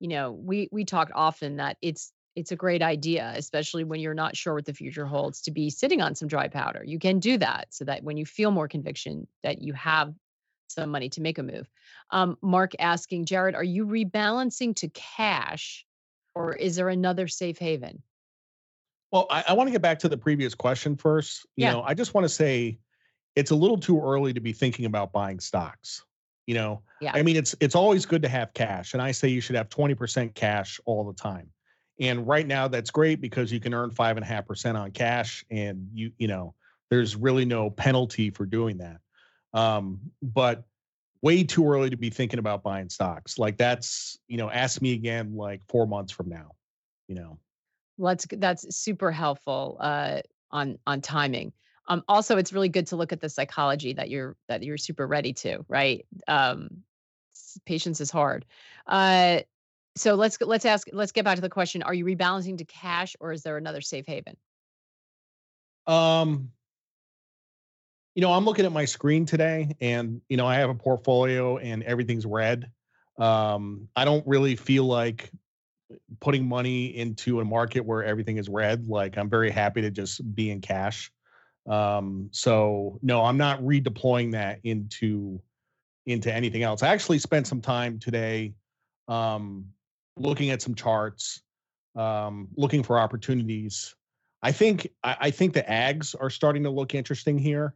you 0.00 0.08
know 0.08 0.32
we 0.32 0.68
we 0.70 0.84
talk 0.84 1.10
often 1.14 1.56
that 1.56 1.76
it's 1.80 2.12
it's 2.34 2.52
a 2.52 2.56
great 2.56 2.82
idea, 2.82 3.32
especially 3.36 3.84
when 3.84 4.00
you're 4.00 4.14
not 4.14 4.36
sure 4.36 4.54
what 4.54 4.66
the 4.66 4.74
future 4.74 5.06
holds, 5.06 5.40
to 5.42 5.50
be 5.50 5.70
sitting 5.70 6.02
on 6.02 6.14
some 6.14 6.28
dry 6.28 6.48
powder. 6.48 6.82
You 6.84 6.98
can 6.98 7.18
do 7.18 7.38
that 7.38 7.68
so 7.70 7.86
that 7.86 8.04
when 8.04 8.18
you 8.18 8.26
feel 8.26 8.50
more 8.50 8.68
conviction, 8.68 9.26
that 9.42 9.62
you 9.62 9.72
have 9.72 10.12
some 10.68 10.90
money 10.90 11.08
to 11.10 11.20
make 11.20 11.38
a 11.38 11.42
move. 11.42 11.68
Um, 12.10 12.36
Mark 12.42 12.72
asking, 12.78 13.24
Jared, 13.24 13.54
are 13.54 13.64
you 13.64 13.86
rebalancing 13.86 14.74
to 14.76 14.88
cash 14.88 15.84
or 16.34 16.54
is 16.54 16.76
there 16.76 16.88
another 16.88 17.28
safe 17.28 17.58
haven? 17.58 18.02
Well, 19.10 19.26
I, 19.30 19.44
I 19.48 19.52
want 19.54 19.68
to 19.68 19.72
get 19.72 19.82
back 19.82 19.98
to 20.00 20.08
the 20.08 20.18
previous 20.18 20.54
question 20.54 20.96
first. 20.96 21.46
You 21.56 21.64
yeah. 21.64 21.72
know, 21.72 21.82
I 21.82 21.94
just 21.94 22.12
want 22.12 22.24
to 22.24 22.28
say 22.28 22.78
it's 23.34 23.50
a 23.50 23.54
little 23.54 23.78
too 23.78 24.00
early 24.00 24.32
to 24.32 24.40
be 24.40 24.52
thinking 24.52 24.84
about 24.84 25.12
buying 25.12 25.40
stocks. 25.40 26.04
You 26.46 26.54
know, 26.54 26.82
yeah. 27.00 27.12
I 27.14 27.22
mean, 27.22 27.36
it's 27.36 27.56
it's 27.60 27.74
always 27.74 28.06
good 28.06 28.22
to 28.22 28.28
have 28.28 28.54
cash, 28.54 28.92
and 28.92 29.02
I 29.02 29.10
say 29.10 29.28
you 29.28 29.40
should 29.40 29.56
have 29.56 29.68
twenty 29.68 29.94
percent 29.94 30.34
cash 30.34 30.80
all 30.84 31.04
the 31.04 31.12
time. 31.12 31.50
And 31.98 32.26
right 32.26 32.46
now, 32.46 32.68
that's 32.68 32.90
great 32.90 33.20
because 33.20 33.50
you 33.50 33.58
can 33.58 33.74
earn 33.74 33.90
five 33.90 34.16
and 34.16 34.24
a 34.24 34.28
half 34.28 34.46
percent 34.46 34.76
on 34.76 34.92
cash, 34.92 35.44
and 35.50 35.88
you 35.92 36.12
you 36.18 36.28
know, 36.28 36.54
there's 36.88 37.16
really 37.16 37.44
no 37.44 37.68
penalty 37.70 38.30
for 38.30 38.46
doing 38.46 38.78
that. 38.78 38.98
Um, 39.54 40.00
but 40.22 40.64
way 41.22 41.44
too 41.44 41.66
early 41.66 41.90
to 41.90 41.96
be 41.96 42.10
thinking 42.10 42.38
about 42.38 42.62
buying 42.62 42.88
stocks. 42.88 43.38
Like 43.38 43.56
that's, 43.56 44.18
you 44.28 44.36
know, 44.36 44.50
ask 44.50 44.82
me 44.82 44.92
again 44.92 45.34
like 45.34 45.62
four 45.68 45.86
months 45.86 46.12
from 46.12 46.28
now, 46.28 46.52
you 47.08 47.14
know. 47.14 47.38
Let's 47.98 48.26
that's 48.30 48.76
super 48.76 49.10
helpful 49.10 49.78
uh 49.80 50.20
on 50.50 50.78
on 50.86 51.00
timing. 51.00 51.52
Um 51.88 52.04
also 52.08 52.36
it's 52.36 52.52
really 52.52 52.68
good 52.68 52.88
to 52.88 52.96
look 52.96 53.12
at 53.12 53.20
the 53.20 53.28
psychology 53.28 53.94
that 53.94 54.10
you're 54.10 54.36
that 54.48 54.62
you're 54.62 54.76
super 54.76 55.06
ready 55.06 55.32
to, 55.32 55.64
right? 55.68 56.04
Um 56.28 56.68
patience 57.64 58.00
is 58.00 58.10
hard. 58.10 58.44
Uh 58.86 59.40
so 59.96 60.14
let's 60.14 60.38
let's 60.40 60.64
ask 60.64 60.88
let's 60.92 61.12
get 61.12 61.24
back 61.24 61.36
to 61.36 61.40
the 61.40 61.48
question 61.48 61.82
are 61.82 61.94
you 61.94 62.04
rebalancing 62.04 62.58
to 62.58 62.64
cash 62.64 63.16
or 63.18 63.32
is 63.32 63.42
there 63.42 63.56
another 63.56 63.80
safe 63.80 64.04
haven 64.06 64.36
um 65.86 66.50
you 68.16 68.22
know, 68.22 68.32
I'm 68.32 68.46
looking 68.46 68.64
at 68.64 68.72
my 68.72 68.86
screen 68.86 69.26
today 69.26 69.76
and, 69.78 70.22
you 70.30 70.38
know, 70.38 70.46
I 70.46 70.54
have 70.54 70.70
a 70.70 70.74
portfolio 70.74 71.58
and 71.58 71.82
everything's 71.82 72.24
red. 72.24 72.70
Um, 73.18 73.88
I 73.94 74.06
don't 74.06 74.26
really 74.26 74.56
feel 74.56 74.84
like 74.84 75.30
putting 76.18 76.48
money 76.48 76.96
into 76.96 77.40
a 77.40 77.44
market 77.44 77.80
where 77.80 78.02
everything 78.02 78.38
is 78.38 78.48
red. 78.48 78.88
Like 78.88 79.18
I'm 79.18 79.28
very 79.28 79.50
happy 79.50 79.82
to 79.82 79.90
just 79.90 80.34
be 80.34 80.50
in 80.50 80.62
cash. 80.62 81.12
Um, 81.68 82.30
so 82.32 82.98
no, 83.02 83.22
I'm 83.22 83.36
not 83.36 83.60
redeploying 83.60 84.32
that 84.32 84.60
into 84.64 85.42
into 86.06 86.32
anything 86.32 86.62
else. 86.62 86.82
I 86.82 86.88
actually 86.88 87.18
spent 87.18 87.46
some 87.46 87.60
time 87.60 87.98
today 87.98 88.54
um, 89.08 89.66
looking 90.16 90.48
at 90.50 90.62
some 90.62 90.74
charts, 90.74 91.42
um, 91.96 92.48
looking 92.56 92.82
for 92.82 92.98
opportunities. 92.98 93.94
I 94.42 94.52
think 94.52 94.88
I, 95.04 95.16
I 95.20 95.30
think 95.32 95.52
the 95.52 95.64
ags 95.64 96.14
are 96.18 96.30
starting 96.30 96.62
to 96.62 96.70
look 96.70 96.94
interesting 96.94 97.36
here 97.36 97.74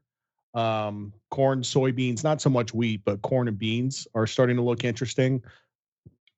um, 0.55 1.13
corn, 1.31 1.63
soybeans, 1.63 2.25
not 2.25 2.41
so 2.41 2.51
much 2.51 2.75
wheat, 2.75 3.03
but 3.05 3.23
corn 3.23 3.49
and 3.49 3.59
beans 3.59 4.07
are 4.15 4.27
starting 4.27 4.57
to 4.57 4.63
look 4.63 4.85
interesting. 4.85 5.43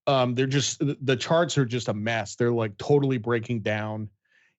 Um, 0.07 0.35
they're 0.35 0.47
just 0.47 0.83
the 1.05 1.17
charts 1.17 1.57
are 1.57 1.65
just 1.65 1.89
a 1.89 1.95
mess. 1.95 2.35
They're 2.35 2.53
like 2.53 2.77
totally 2.77 3.19
breaking 3.19 3.61
down, 3.61 4.09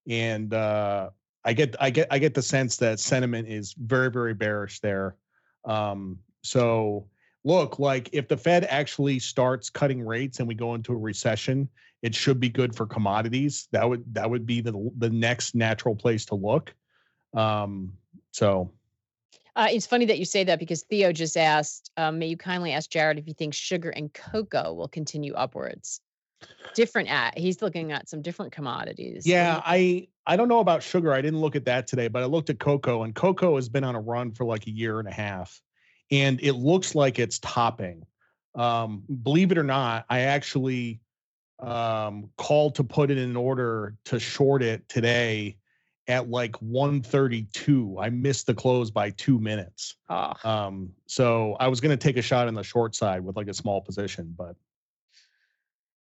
and 0.09 0.53
uh, 0.53 1.09
I 1.43 1.53
get 1.53 1.75
I 1.79 1.89
get 1.89 2.07
I 2.09 2.19
get 2.19 2.33
the 2.33 2.41
sense 2.41 2.77
that 2.77 2.99
sentiment 2.99 3.47
is 3.49 3.73
very 3.73 4.09
very 4.09 4.33
bearish 4.33 4.79
there. 4.79 5.15
Um, 5.65 6.19
so 6.43 7.07
look, 7.43 7.77
like 7.77 8.09
if 8.13 8.27
the 8.27 8.37
Fed 8.37 8.65
actually 8.69 9.19
starts 9.19 9.69
cutting 9.69 10.05
rates 10.05 10.39
and 10.39 10.47
we 10.47 10.55
go 10.55 10.75
into 10.75 10.93
a 10.93 10.97
recession, 10.97 11.67
it 12.01 12.15
should 12.15 12.39
be 12.39 12.49
good 12.49 12.75
for 12.75 12.85
commodities. 12.85 13.67
That 13.71 13.87
would 13.87 14.03
that 14.13 14.29
would 14.29 14.45
be 14.45 14.61
the 14.61 14.91
the 14.97 15.09
next 15.09 15.55
natural 15.55 15.95
place 15.95 16.25
to 16.25 16.35
look. 16.35 16.73
Um, 17.33 17.93
so 18.31 18.71
uh, 19.55 19.67
it's 19.71 19.85
funny 19.85 20.05
that 20.05 20.19
you 20.19 20.25
say 20.25 20.43
that 20.43 20.59
because 20.59 20.83
Theo 20.83 21.11
just 21.11 21.37
asked, 21.37 21.91
um, 21.97 22.19
may 22.19 22.27
you 22.27 22.37
kindly 22.37 22.71
ask 22.73 22.89
Jared 22.89 23.19
if 23.19 23.25
he 23.25 23.33
thinks 23.33 23.57
sugar 23.57 23.89
and 23.89 24.13
cocoa 24.13 24.73
will 24.73 24.87
continue 24.87 25.33
upwards? 25.33 26.01
Different 26.75 27.09
at 27.09 27.37
he's 27.37 27.61
looking 27.61 27.91
at 27.91 28.09
some 28.09 28.21
different 28.21 28.51
commodities. 28.51 29.25
Yeah, 29.25 29.61
I 29.63 30.07
I 30.25 30.35
don't 30.35 30.49
know 30.49 30.59
about 30.59 30.83
sugar. 30.83 31.13
I 31.13 31.21
didn't 31.21 31.39
look 31.39 31.55
at 31.55 31.65
that 31.65 31.87
today, 31.87 32.09
but 32.09 32.21
I 32.21 32.25
looked 32.25 32.49
at 32.49 32.59
cocoa, 32.59 33.03
and 33.03 33.15
cocoa 33.15 33.55
has 33.55 33.69
been 33.69 33.83
on 33.85 33.95
a 33.95 33.99
run 34.01 34.33
for 34.33 34.43
like 34.43 34.67
a 34.67 34.71
year 34.71 34.99
and 34.99 35.07
a 35.07 35.13
half, 35.13 35.61
and 36.11 36.41
it 36.41 36.53
looks 36.53 36.95
like 36.95 37.17
it's 37.17 37.39
topping. 37.39 38.05
Um, 38.55 39.03
believe 39.21 39.51
it 39.51 39.57
or 39.57 39.63
not, 39.63 40.05
I 40.09 40.21
actually 40.21 40.99
um, 41.59 42.29
called 42.37 42.75
to 42.75 42.83
put 42.83 43.09
it 43.09 43.17
in 43.17 43.37
order 43.37 43.95
to 44.05 44.19
short 44.19 44.61
it 44.63 44.87
today 44.89 45.57
at 46.07 46.29
like 46.29 46.55
132. 46.61 47.97
I 47.99 48.09
missed 48.09 48.47
the 48.47 48.53
close 48.53 48.91
by 48.91 49.11
two 49.11 49.39
minutes. 49.39 49.95
Oh. 50.09 50.33
Um, 50.43 50.91
so 51.05 51.55
I 51.59 51.67
was 51.67 51.79
going 51.79 51.97
to 51.97 52.01
take 52.01 52.17
a 52.17 52.21
shot 52.21 52.47
on 52.47 52.53
the 52.53 52.63
short 52.63 52.95
side 52.95 53.23
with 53.23 53.35
like 53.35 53.47
a 53.47 53.53
small 53.53 53.81
position, 53.81 54.33
but. 54.37 54.55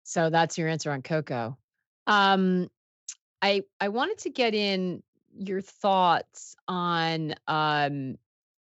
So 0.04 0.30
that's 0.30 0.58
your 0.58 0.68
answer 0.68 0.90
on 0.90 1.02
Cocoa. 1.02 1.56
Um, 2.06 2.68
I 3.42 3.62
I 3.80 3.88
wanted 3.88 4.18
to 4.18 4.30
get 4.30 4.54
in 4.54 5.02
your 5.38 5.60
thoughts 5.60 6.56
on 6.66 7.34
um 7.46 8.18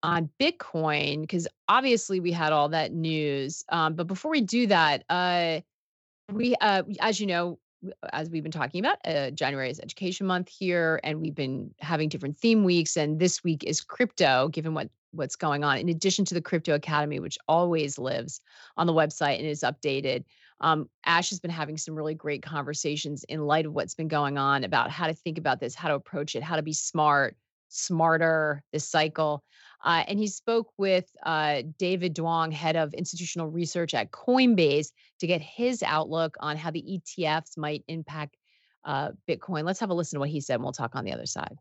on 0.03 0.31
Bitcoin 0.41 1.23
because 1.23 1.49
obviously 1.69 2.21
we 2.21 2.33
had 2.33 2.53
all 2.53 2.69
that 2.71 2.93
news. 2.93 3.65
Um, 3.69 3.95
but 3.95 4.07
before 4.07 4.31
we 4.31 4.41
do 4.41 4.67
that, 4.69 5.05
uh, 5.09 5.61
we 6.33 6.55
uh, 6.57 6.83
as 7.01 7.21
you 7.21 7.27
know, 7.27 7.59
as 8.13 8.31
we've 8.31 8.43
been 8.43 8.53
talking 8.53 8.85
about, 8.85 8.99
uh, 9.05 9.31
January 9.31 9.71
is 9.71 9.81
Education 9.81 10.27
Month 10.27 10.49
here, 10.49 11.01
and 11.05 11.21
we've 11.21 11.35
been 11.35 11.75
having 11.81 12.09
different 12.09 12.39
theme 12.39 12.65
weeks. 12.65 12.97
And 12.97 13.19
this 13.19 13.45
week 13.45 13.65
is 13.65 13.81
crypto, 13.81 14.49
given 14.49 14.75
what 14.75 14.89
what's 15.13 15.37
going 15.37 15.65
on. 15.65 15.79
In 15.79 15.89
addition 15.89 16.25
to 16.27 16.35
the 16.35 16.43
Crypto 16.43 16.75
Academy, 16.75 17.19
which 17.19 17.39
always 17.49 17.99
lives 17.99 18.41
on 18.77 18.87
the 18.87 18.93
website 18.93 19.39
and 19.39 19.47
is 19.47 19.63
updated, 19.63 20.25
um, 20.61 20.89
Ash 21.07 21.31
has 21.31 21.41
been 21.41 21.51
having 21.51 21.79
some 21.79 21.95
really 21.95 22.15
great 22.15 22.43
conversations 22.43 23.25
in 23.25 23.47
light 23.47 23.65
of 23.65 23.73
what's 23.73 23.95
been 23.95 24.09
going 24.09 24.37
on 24.37 24.65
about 24.65 24.91
how 24.91 25.07
to 25.07 25.15
think 25.15 25.39
about 25.39 25.61
this, 25.61 25.75
how 25.75 25.89
to 25.89 25.95
approach 25.95 26.35
it, 26.37 26.43
how 26.43 26.57
to 26.57 26.63
be 26.63 26.73
smart, 26.73 27.37
smarter 27.69 28.63
this 28.73 28.89
cycle. 28.89 29.45
Uh, 29.85 30.05
and 30.09 30.19
he 30.19 30.27
spoke 30.27 30.73
with 30.77 31.07
uh, 31.25 31.63
David 31.79 32.15
Duong, 32.15 32.53
head 32.53 32.77
of 32.77 32.93
institutional 32.95 33.49
research 33.49 33.95
at 33.95 34.11
Coinbase, 34.11 34.89
to 35.21 35.27
get 35.27 35.41
his 35.41 35.83
outlook 35.83 36.37
on 36.41 36.57
how 36.57 36.71
the 36.71 36.83
ETFs 36.83 37.57
might 37.57 37.85
impact 37.89 38.37
uh, 38.85 39.11
Bitcoin. 39.29 39.65
Let's 39.65 39.81
have 39.81 39.91
a 39.91 39.95
listen 39.95 40.17
to 40.17 40.21
what 40.21 40.31
he 40.31 40.41
said, 40.41 40.55
and 40.55 40.63
we'll 40.65 40.73
talk 40.73 40.97
on 40.97 41.05
the 41.05 41.13
other 41.13 41.27
side. 41.27 41.57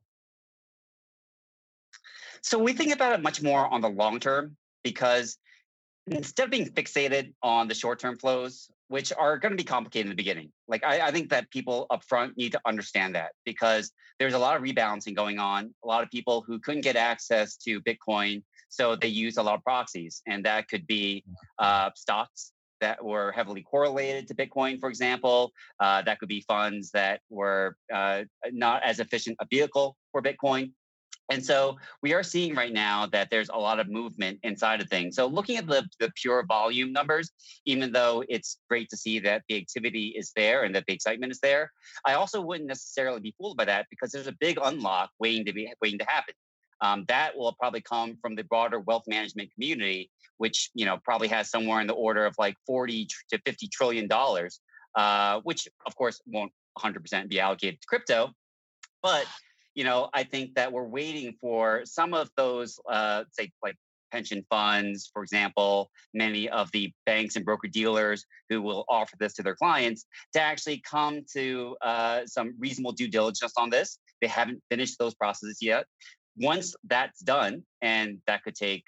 So 2.42 2.58
we 2.58 2.74
think 2.74 2.94
about 2.94 3.14
it 3.14 3.22
much 3.22 3.42
more 3.42 3.68
on 3.72 3.82
the 3.82 3.90
long 3.90 4.20
term 4.20 4.56
because 4.84 5.38
instead 6.08 6.46
of 6.46 6.52
being 6.52 6.70
fixated 6.70 7.34
on 7.44 7.68
the 7.68 7.74
short 7.74 8.00
term 8.00 8.18
flows, 8.18 8.70
which 8.90 9.12
are 9.18 9.38
going 9.38 9.52
to 9.52 9.58
be 9.58 9.64
complicated 9.64 10.06
in 10.06 10.10
the 10.10 10.16
beginning, 10.16 10.52
like 10.68 10.84
I, 10.84 11.08
I 11.08 11.12
think 11.12 11.30
that 11.30 11.50
people 11.52 11.88
upfront 11.92 12.38
need 12.38 12.52
to 12.54 12.62
understand 12.66 13.16
that 13.16 13.32
because 13.46 13.92
there's 14.20 14.34
a 14.34 14.40
lot 14.40 14.56
of 14.56 14.64
rebalancing 14.64 15.16
going 15.16 15.40
on. 15.40 15.74
A 15.84 15.88
lot 15.88 16.04
of 16.04 16.10
people 16.10 16.44
who 16.46 16.60
couldn't 16.60 16.82
get 16.82 16.96
access 16.96 17.56
to 17.58 17.82
Bitcoin, 17.82 18.44
so 18.70 18.96
they 18.96 19.08
use 19.08 19.38
a 19.38 19.44
lot 19.44 19.56
of 19.56 19.64
proxies, 19.64 20.22
and 20.28 20.46
that 20.46 20.68
could 20.68 20.88
be 20.88 21.24
uh, 21.60 21.90
stocks 21.96 22.52
that 22.80 23.04
were 23.04 23.32
heavily 23.32 23.64
correlated 23.64 24.28
to 24.28 24.36
Bitcoin, 24.36 24.80
for 24.80 24.90
example. 24.90 25.52
Uh, 25.80 26.02
that 26.04 26.20
could 26.20 26.30
be 26.30 26.42
funds 26.42 26.92
that 26.92 27.22
were 27.30 27.76
uh, 27.94 28.24
not 28.52 28.84
as 28.84 29.00
efficient 29.00 29.38
a 29.40 29.48
vehicle 29.50 29.98
for 30.12 30.22
Bitcoin. 30.22 30.72
And 31.30 31.46
so 31.46 31.78
we 32.02 32.14
are 32.14 32.24
seeing 32.24 32.56
right 32.56 32.72
now 32.72 33.06
that 33.08 33.30
there's 33.30 33.50
a 33.50 33.58
lot 33.58 33.80
of 33.80 33.90
movement 33.90 34.40
inside 34.44 34.82
of 34.82 34.90
things. 34.90 35.16
So 35.16 35.28
looking 35.28 35.58
at 35.58 35.68
the, 35.68 35.86
the 36.00 36.12
pure 36.16 36.46
volume 36.46 36.94
numbers, 36.94 37.32
even 37.66 37.92
though 37.92 38.24
it's 38.30 38.60
great 38.70 38.90
to 38.90 38.98
see 38.98 39.20
that 39.20 39.44
the 39.50 39.58
activity 39.58 40.14
is 40.18 40.32
there 40.36 40.64
and 40.64 40.74
that 40.76 40.86
the 40.88 40.94
excitement 40.94 41.32
is 41.32 41.40
there, 41.40 41.72
I 42.06 42.14
also 42.14 42.42
wouldn't 42.42 42.68
necessarily 42.68 43.20
be 43.20 43.36
fooled 43.38 43.58
by 43.58 43.66
that 43.66 43.88
because 43.90 44.12
there's 44.12 44.28
a 44.28 44.36
big 44.40 44.58
unlock 44.62 45.10
waiting 45.20 45.46
to 45.46 45.54
be 45.54 45.72
waiting 45.82 46.00
to 46.00 46.06
happen. 46.08 46.34
Um, 46.80 47.06
that 47.08 47.36
will 47.36 47.54
probably 47.60 47.82
come 47.82 48.18
from 48.22 48.36
the 48.36 48.44
broader 48.44 48.80
wealth 48.80 49.04
management 49.08 49.52
community, 49.54 50.12
which 50.38 50.70
you 50.76 50.86
know 50.86 51.00
probably 51.04 51.28
has 51.30 51.50
somewhere 51.50 51.82
in 51.82 51.88
the 51.88 51.94
order 51.94 52.26
of 52.26 52.36
like 52.38 52.56
40 52.68 53.08
to 53.32 53.40
50 53.46 53.68
trillion 53.70 54.08
dollars, 54.08 54.60
uh, 54.96 55.42
which 55.44 55.68
of 55.88 55.96
course 55.96 56.22
won't 56.28 56.52
100% 56.78 57.30
be 57.30 57.40
allocated 57.40 57.82
to 57.82 57.88
crypto, 57.88 58.32
but 59.02 59.26
you 59.78 59.84
know, 59.84 60.10
I 60.12 60.24
think 60.24 60.56
that 60.56 60.74
we're 60.74 60.88
waiting 60.88 61.36
for 61.40 61.84
some 61.86 62.16
of 62.16 62.32
those, 62.36 62.80
uh, 62.90 63.26
say, 63.32 63.52
like 63.62 63.76
pension 64.12 64.44
funds, 64.50 65.08
for 65.14 65.22
example, 65.22 65.92
many 66.16 66.50
of 66.50 66.72
the 66.72 66.92
banks 67.06 67.36
and 67.36 67.46
broker 67.46 67.68
dealers 67.68 68.26
who 68.50 68.64
will 68.64 68.86
offer 68.90 69.16
this 69.20 69.36
to 69.36 69.44
their 69.44 69.56
clients 69.56 70.08
to 70.34 70.42
actually 70.42 70.82
come 70.90 71.22
to 71.34 71.78
uh, 71.84 72.22
some 72.26 72.56
reasonable 72.58 72.92
due 72.92 73.08
diligence 73.08 73.54
on 73.56 73.70
this. 73.70 74.00
They 74.20 74.28
haven't 74.28 74.64
finished 74.72 74.98
those 74.98 75.14
processes 75.14 75.60
yet. 75.62 75.86
Once 76.38 76.76
that's 76.86 77.20
done, 77.20 77.62
and 77.84 78.18
that 78.26 78.44
could 78.44 78.56
take, 78.56 78.84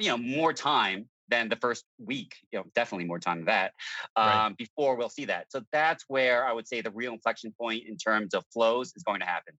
you 0.00 0.08
know, 0.08 0.18
more 0.18 0.52
time 0.52 1.08
than 1.28 1.48
the 1.48 1.56
first 1.56 1.84
week, 2.04 2.34
you 2.50 2.58
know, 2.58 2.64
definitely 2.74 3.06
more 3.06 3.20
time 3.20 3.38
than 3.38 3.46
that, 3.46 3.72
um, 4.16 4.26
right. 4.26 4.56
before 4.56 4.96
we'll 4.96 5.10
see 5.10 5.26
that. 5.26 5.46
So 5.50 5.62
that's 5.72 6.04
where 6.08 6.44
I 6.44 6.52
would 6.52 6.66
say 6.66 6.80
the 6.80 6.90
real 6.90 7.12
inflection 7.12 7.54
point 7.60 7.84
in 7.86 7.96
terms 7.96 8.34
of 8.34 8.42
flows 8.52 8.92
is 8.96 9.04
going 9.04 9.20
to 9.20 9.26
happen. 9.26 9.54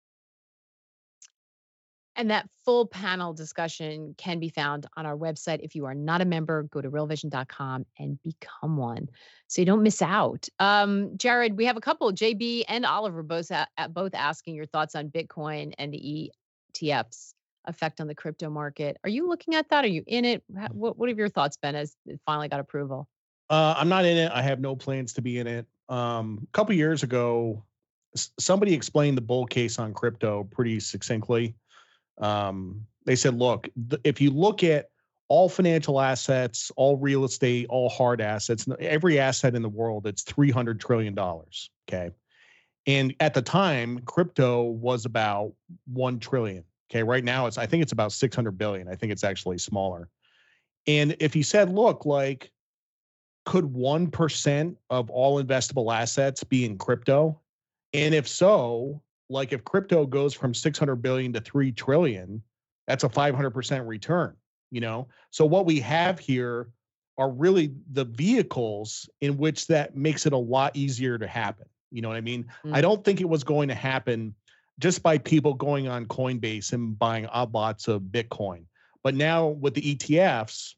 And 2.19 2.33
that 2.33 2.51
full 2.65 2.85
panel 2.85 3.33
discussion 3.33 4.13
can 4.19 4.41
be 4.41 4.49
found 4.49 4.87
on 4.97 5.07
our 5.07 5.17
website. 5.17 5.61
If 5.63 5.77
you 5.77 5.85
are 5.87 5.95
not 5.95 6.21
a 6.21 6.25
member, 6.25 6.65
go 6.65 6.81
to 6.81 6.91
realvision.com 6.91 7.87
and 7.97 8.19
become 8.25 8.77
one 8.77 9.09
so 9.47 9.63
you 9.63 9.67
don't 9.67 9.85
miss 9.85 10.03
out. 10.03 10.49
Um, 10.59 11.17
Jared, 11.17 11.57
we 11.57 11.65
have 11.67 11.77
a 11.77 11.81
couple, 11.81 12.13
JB 12.13 12.65
and 12.67 12.85
Oliver, 12.85 13.23
both, 13.23 13.53
a- 13.53 13.89
both 13.89 14.17
asking 14.17 14.57
your 14.57 14.67
thoughts 14.67 14.97
on 14.97 15.11
Bitcoin 15.11 15.73
and 15.79 15.95
the 15.95 16.33
ETFs 16.75 17.35
effect 17.67 18.01
on 18.01 18.09
the 18.09 18.17
crypto 18.17 18.51
market. 18.51 18.97
Are 19.05 19.11
you 19.11 19.29
looking 19.29 19.55
at 19.55 19.69
that? 19.71 19.85
Are 19.85 19.89
you 19.89 20.03
in 20.05 20.25
it? 20.25 20.43
What, 20.73 20.99
what 20.99 21.09
have 21.09 21.19
your 21.19 21.29
thoughts 21.29 21.57
been 21.57 21.77
as 21.77 21.95
it 22.05 22.21
finally 22.27 22.49
got 22.49 22.59
approval? 22.59 23.09
Uh, 23.49 23.75
I'm 23.77 23.89
not 23.89 24.05
in 24.05 24.17
it. 24.17 24.33
I 24.35 24.43
have 24.43 24.59
no 24.59 24.75
plans 24.75 25.13
to 25.13 25.23
be 25.23 25.39
in 25.39 25.47
it. 25.47 25.67
Um, 25.89 26.41
a 26.43 26.53
couple 26.53 26.75
years 26.75 27.05
ago, 27.05 27.63
somebody 28.17 28.75
explained 28.75 29.17
the 29.17 29.23
bull 29.23 29.47
case 29.47 29.79
on 29.79 29.95
crypto 29.95 30.49
pretty 30.51 30.81
succinctly. 30.81 31.55
Um, 32.21 32.87
they 33.05 33.17
said, 33.17 33.35
look, 33.35 33.69
th- 33.91 34.01
if 34.05 34.21
you 34.21 34.31
look 34.31 34.63
at 34.63 34.91
all 35.29 35.49
financial 35.49 36.01
assets, 36.01 36.73
all 36.77 36.97
real 36.97 37.25
estate, 37.25 37.67
all 37.69 37.89
hard 37.89 38.21
assets, 38.21 38.67
every 38.81 39.19
asset 39.19 39.55
in 39.55 39.63
the 39.63 39.69
world, 39.69 40.07
it's 40.07 40.25
$300 40.25 40.81
trillion. 40.81 41.19
Okay. 41.89 42.11
And 42.87 43.15
at 43.21 43.35
the 43.35 43.43
time, 43.43 44.01
crypto 44.01 44.65
was 44.65 45.05
about 45.05 45.53
1 45.93 46.19
trillion. 46.19 46.65
Okay. 46.91 47.03
Right 47.03 47.25
now, 47.25 47.47
it's, 47.47 47.59
I 47.59 47.67
think 47.67 47.83
it's 47.83 47.93
about 47.93 48.13
600 48.13 48.57
billion. 48.57 48.89
I 48.89 48.95
think 48.95 49.13
it's 49.13 49.25
actually 49.25 49.59
smaller. 49.59 50.09
And 50.87 51.15
if 51.21 51.37
you 51.37 51.43
said, 51.43 51.71
look, 51.71 52.07
like, 52.07 52.51
could 53.45 53.65
1% 53.65 54.77
of 54.91 55.11
all 55.11 55.43
investable 55.43 55.95
assets 55.95 56.45
be 56.45 56.65
in 56.65 56.79
crypto? 56.79 57.39
And 57.93 58.15
if 58.15 58.27
so, 58.27 59.03
like 59.29 59.53
if 59.53 59.65
crypto 59.65 60.07
goes 60.07 60.35
from 60.35 60.55
600 60.55 60.97
billion 60.97 61.33
to 61.33 61.41
3 61.41 61.73
trillion 61.73 62.43
that's 62.87 63.05
a 63.05 63.09
500% 63.09 63.87
return 63.87 64.35
you 64.71 64.81
know 64.81 65.09
so 65.31 65.45
what 65.45 65.67
we 65.67 65.81
have 65.81 66.19
here 66.19 66.69
are 67.17 67.31
really 67.31 67.73
the 67.93 68.05
vehicles 68.05 69.09
in 69.21 69.37
which 69.37 69.67
that 69.67 69.97
makes 69.97 70.25
it 70.27 70.33
a 70.33 70.39
lot 70.39 70.75
easier 70.77 71.19
to 71.19 71.27
happen 71.27 71.67
you 71.91 72.03
know 72.03 72.09
what 72.09 72.17
i 72.17 72.21
mean 72.21 72.45
mm-hmm. 72.45 72.75
i 72.75 72.81
don't 72.81 73.05
think 73.05 73.21
it 73.21 73.29
was 73.29 73.45
going 73.45 73.69
to 73.69 73.75
happen 73.75 74.35
just 74.79 75.03
by 75.03 75.19
people 75.19 75.55
going 75.55 75.89
on 75.89 76.07
coinbase 76.07 76.73
and 76.73 76.99
buying 76.99 77.27
odd 77.27 77.53
lots 77.53 77.89
of 77.89 78.03
bitcoin 78.03 78.65
but 79.03 79.15
now 79.15 79.49
with 79.49 79.75
the 79.75 79.95
etfs 79.95 80.75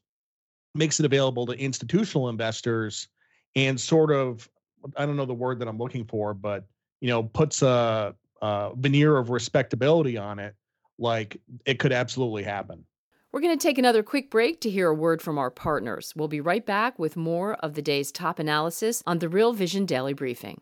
makes 0.73 0.99
it 0.99 1.05
available 1.05 1.45
to 1.45 1.53
institutional 1.53 2.29
investors 2.29 3.07
and 3.55 3.79
sort 3.79 4.11
of 4.11 4.49
i 4.97 5.05
don't 5.05 5.17
know 5.17 5.25
the 5.25 5.33
word 5.33 5.59
that 5.59 5.67
i'm 5.67 5.77
looking 5.77 6.05
for 6.05 6.33
but 6.33 6.65
you 7.01 7.09
know 7.09 7.23
puts 7.23 7.61
a 7.61 8.15
uh, 8.41 8.73
veneer 8.73 9.17
of 9.17 9.29
respectability 9.29 10.17
on 10.17 10.39
it, 10.39 10.55
like 10.97 11.39
it 11.65 11.79
could 11.79 11.91
absolutely 11.91 12.43
happen. 12.43 12.85
We're 13.31 13.41
going 13.41 13.57
to 13.57 13.63
take 13.63 13.77
another 13.77 14.03
quick 14.03 14.29
break 14.29 14.59
to 14.61 14.69
hear 14.69 14.89
a 14.89 14.93
word 14.93 15.21
from 15.21 15.37
our 15.37 15.49
partners. 15.49 16.13
We'll 16.17 16.27
be 16.27 16.41
right 16.41 16.65
back 16.65 16.99
with 16.99 17.15
more 17.15 17.53
of 17.55 17.75
the 17.75 17.81
day's 17.81 18.11
top 18.11 18.39
analysis 18.39 19.01
on 19.07 19.19
the 19.19 19.29
Real 19.29 19.53
Vision 19.53 19.85
Daily 19.85 20.13
Briefing. 20.13 20.61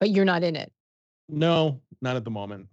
But 0.00 0.10
you're 0.10 0.24
not 0.24 0.42
in 0.42 0.56
it. 0.56 0.72
No, 1.28 1.80
not 2.02 2.16
at 2.16 2.24
the 2.24 2.30
moment. 2.30 2.66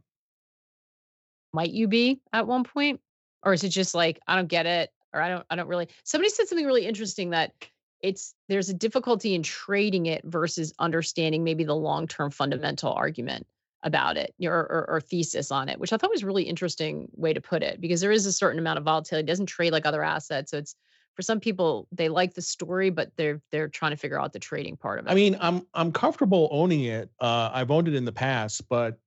Might 1.54 1.72
you 1.72 1.88
be 1.88 2.22
at 2.34 2.48
one 2.48 2.64
point? 2.64 3.02
Or 3.44 3.54
is 3.54 3.64
it 3.64 3.70
just 3.70 3.94
like, 3.94 4.20
I 4.28 4.36
don't 4.36 4.48
get 4.48 4.66
it, 4.66 4.90
or 5.14 5.22
I 5.22 5.30
don't, 5.30 5.46
I 5.50 5.56
don't 5.56 5.68
really. 5.68 5.88
Somebody 6.04 6.30
said 6.30 6.48
something 6.48 6.66
really 6.66 6.86
interesting 6.86 7.30
that 7.30 7.54
it's 8.02 8.34
there's 8.48 8.70
a 8.70 8.74
difficulty 8.74 9.36
in 9.36 9.44
trading 9.44 10.06
it 10.08 10.24
versus 10.26 10.74
understanding 10.80 11.44
maybe 11.44 11.64
the 11.64 11.76
long-term 11.76 12.32
fundamental 12.32 12.94
argument 12.94 13.48
about 13.84 14.18
it 14.18 14.34
or, 14.42 14.54
or, 14.54 14.86
or, 14.90 15.02
thesis 15.02 15.52
on 15.52 15.70
it, 15.70 15.80
which 15.80 15.94
I 15.94 15.98
thought 15.98 16.10
was 16.10 16.24
really 16.24 16.44
interesting 16.44 17.08
way 17.14 17.32
to 17.34 17.42
put 17.42 17.64
it 17.64 17.80
because 17.80 18.02
there 18.02 18.12
is 18.12 18.26
a 18.26 18.34
certain 18.34 18.60
amount 18.60 18.80
of 18.80 18.86
volatility. 18.86 19.24
It 19.24 19.28
doesn't 19.28 19.46
trade 19.46 19.72
like 19.72 19.86
other 19.86 20.04
assets. 20.04 20.52
So 20.52 20.58
it's 20.58 20.76
for 21.18 21.24
some 21.24 21.40
people 21.40 21.88
they 21.92 22.08
like 22.08 22.36
the 22.36 22.42
story 22.42 22.92
but 22.92 23.12
they're 23.18 23.42
they're 23.52 23.68
trying 23.68 23.92
to 23.92 23.98
figure 23.98 24.22
out 24.22 24.32
the 24.32 24.40
trading 24.40 24.78
part 24.78 25.00
of 25.00 25.08
it. 25.08 25.12
i 25.12 25.16
mean 25.16 25.36
i'm 25.42 25.66
i'm 25.74 25.92
comfortable 25.92 26.48
owning 26.52 26.84
it 26.84 27.10
uh 27.20 27.50
i've 27.54 27.72
owned 27.72 27.88
it 27.88 27.96
in 27.96 28.06
the 28.06 28.12
past 28.12 28.70
but 28.70 29.00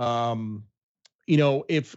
um 0.00 0.64
you 1.28 1.36
know 1.36 1.64
if 1.68 1.94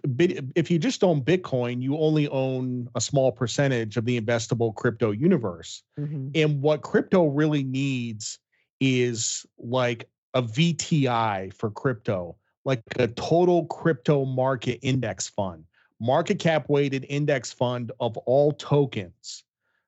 if 0.55 0.69
you 0.69 0.77
just 0.77 1.03
own 1.03 1.19
bitcoin 1.19 1.81
you 1.81 1.97
only 1.97 2.27
own 2.27 2.87
a 2.93 3.01
small 3.01 3.31
percentage 3.31 3.97
of 3.97 4.05
the 4.05 4.21
investable 4.21 4.73
crypto 4.73 5.09
universe. 5.09 5.81
Mm-hmm. 5.99 6.29
and 6.35 6.61
what 6.61 6.83
crypto 6.83 7.25
really 7.25 7.63
needs 7.63 8.37
is 8.79 9.47
like 9.57 10.07
a 10.35 10.43
vti 10.43 11.51
for 11.53 11.71
crypto 11.71 12.35
like 12.65 12.83
a 12.99 13.07
total 13.07 13.65
crypto 13.65 14.25
market 14.25 14.77
index 14.83 15.27
fund 15.27 15.63
market 15.99 16.37
cap 16.37 16.69
weighted 16.69 17.03
index 17.09 17.51
fund 17.51 17.91
of 17.99 18.15
all 18.17 18.51
tokens 18.51 19.43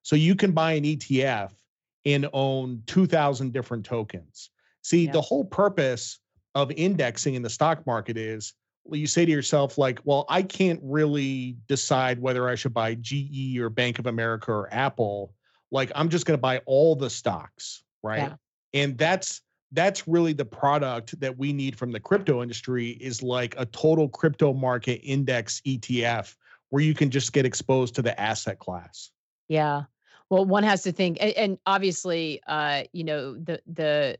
so 0.07 0.15
you 0.15 0.35
can 0.35 0.53
buy 0.53 0.71
an 0.71 0.85
ETF 0.85 1.51
and 2.05 2.29
own 2.31 2.81
2,000 2.85 3.51
different 3.51 3.83
tokens. 3.83 4.51
See, 4.81 5.03
yeah. 5.03 5.11
the 5.11 5.19
whole 5.19 5.43
purpose 5.43 6.19
of 6.55 6.71
indexing 6.71 7.33
in 7.35 7.41
the 7.41 7.49
stock 7.49 7.85
market 7.85 8.15
is 8.15 8.53
you 8.89 9.05
say 9.05 9.25
to 9.25 9.31
yourself, 9.31 9.77
like, 9.77 9.99
well, 10.05 10.23
I 10.29 10.43
can't 10.43 10.79
really 10.81 11.57
decide 11.67 12.21
whether 12.21 12.47
I 12.47 12.55
should 12.55 12.73
buy 12.73 12.95
GE 12.95 13.57
or 13.57 13.69
Bank 13.69 13.99
of 13.99 14.07
America 14.07 14.49
or 14.49 14.73
Apple. 14.73 15.33
Like, 15.71 15.91
I'm 15.93 16.07
just 16.07 16.25
going 16.25 16.37
to 16.37 16.41
buy 16.41 16.61
all 16.65 16.95
the 16.95 17.09
stocks, 17.09 17.83
right? 18.01 18.19
Yeah. 18.19 18.35
And 18.81 18.97
that's 18.97 19.41
that's 19.73 20.07
really 20.07 20.31
the 20.31 20.45
product 20.45 21.19
that 21.19 21.37
we 21.37 21.51
need 21.51 21.77
from 21.77 21.91
the 21.91 21.99
crypto 21.99 22.41
industry 22.41 22.91
is 22.91 23.21
like 23.21 23.55
a 23.57 23.65
total 23.65 24.07
crypto 24.07 24.53
market 24.53 25.01
index 25.03 25.59
ETF 25.67 26.33
where 26.69 26.81
you 26.81 26.93
can 26.93 27.11
just 27.11 27.33
get 27.33 27.45
exposed 27.45 27.93
to 27.95 28.01
the 28.01 28.17
asset 28.17 28.59
class. 28.59 29.11
Yeah. 29.49 29.83
Well, 30.29 30.45
one 30.45 30.63
has 30.63 30.83
to 30.83 30.91
think, 30.91 31.17
and, 31.21 31.31
and 31.33 31.57
obviously, 31.65 32.41
uh, 32.47 32.83
you 32.91 33.03
know, 33.03 33.35
the 33.35 33.61
the 33.65 34.17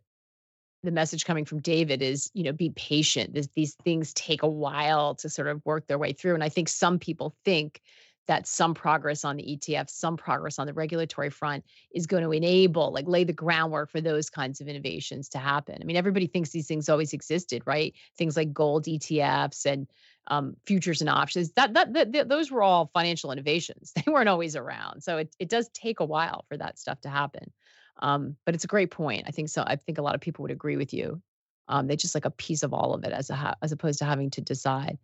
the 0.84 0.92
message 0.92 1.26
coming 1.26 1.44
from 1.44 1.60
David 1.60 2.02
is, 2.02 2.30
you 2.34 2.44
know, 2.44 2.54
be 2.54 2.70
patient. 2.70 3.34
This, 3.34 3.50
these 3.56 3.74
things 3.84 4.14
take 4.14 4.44
a 4.44 4.48
while 4.48 5.16
to 5.16 5.30
sort 5.30 5.48
of 5.48 5.62
work 5.66 5.88
their 5.88 5.98
way 5.98 6.14
through, 6.14 6.36
and 6.36 6.44
I 6.44 6.50
think 6.50 6.70
some 6.70 7.00
people 7.00 7.36
think 7.44 7.82
that 8.28 8.46
some 8.46 8.74
progress 8.74 9.24
on 9.26 9.38
the 9.38 9.58
ETF, 9.58 9.90
some 9.90 10.18
progress 10.18 10.60
on 10.60 10.68
the 10.68 10.74
regulatory 10.74 11.30
front 11.30 11.64
is 11.94 12.08
going 12.08 12.24
to 12.24 12.32
enable, 12.32 12.92
like 12.92 13.08
lay 13.08 13.24
the 13.24 13.34
groundwork 13.34 13.90
for 13.90 14.02
those 14.02 14.30
kinds 14.30 14.60
of 14.60 14.68
innovations 14.68 15.30
to 15.30 15.38
happen. 15.38 15.78
I 15.82 15.86
mean, 15.86 15.96
everybody 15.96 16.28
thinks 16.28 16.50
these 16.50 16.68
things 16.68 16.90
always 16.90 17.14
existed, 17.14 17.64
right? 17.66 17.94
Things 18.18 18.36
like 18.36 18.54
gold 18.54 18.86
ETFs 18.86 19.66
and 19.66 19.88
um, 20.28 20.56
futures 20.66 21.02
and 21.02 21.10
options. 21.10 21.52
That, 21.54 21.74
that 21.74 21.94
that 21.94 22.30
those 22.30 22.52
were 22.52 22.62
all 22.62 22.92
financial 22.94 23.32
innovations. 23.32 23.94
They 24.06 24.12
weren't 24.12 24.30
always 24.30 24.56
around, 24.56 25.02
so 25.02 25.18
it 25.18 25.36
it 25.40 25.50
does 25.50 25.70
take 25.74 26.00
a 26.00 26.06
while 26.06 26.46
for 26.48 26.58
that 26.58 26.80
stuff 26.80 27.02
to 27.02 27.10
happen. 27.10 27.52
Um, 28.00 28.36
but 28.46 28.54
it's 28.54 28.64
a 28.64 28.68
great 28.68 28.92
point. 28.92 29.24
I 29.28 29.32
think 29.32 29.50
so. 29.50 29.64
I 29.66 29.76
think 29.76 29.98
a 29.98 30.02
lot 30.02 30.16
of 30.16 30.22
people 30.22 30.44
would 30.44 30.52
agree 30.52 30.78
with 30.78 30.94
you. 30.94 31.22
Um, 31.68 31.88
they 31.88 31.96
just 31.96 32.16
like 32.16 32.26
a 32.26 32.32
piece 32.32 32.64
of 32.64 32.74
all 32.74 32.94
of 32.94 33.04
it 33.04 33.12
as 33.12 33.30
a 33.30 33.58
as 33.62 33.72
opposed 33.72 34.00
to 34.00 34.06
having 34.06 34.30
to 34.32 34.42
decide. 34.42 34.98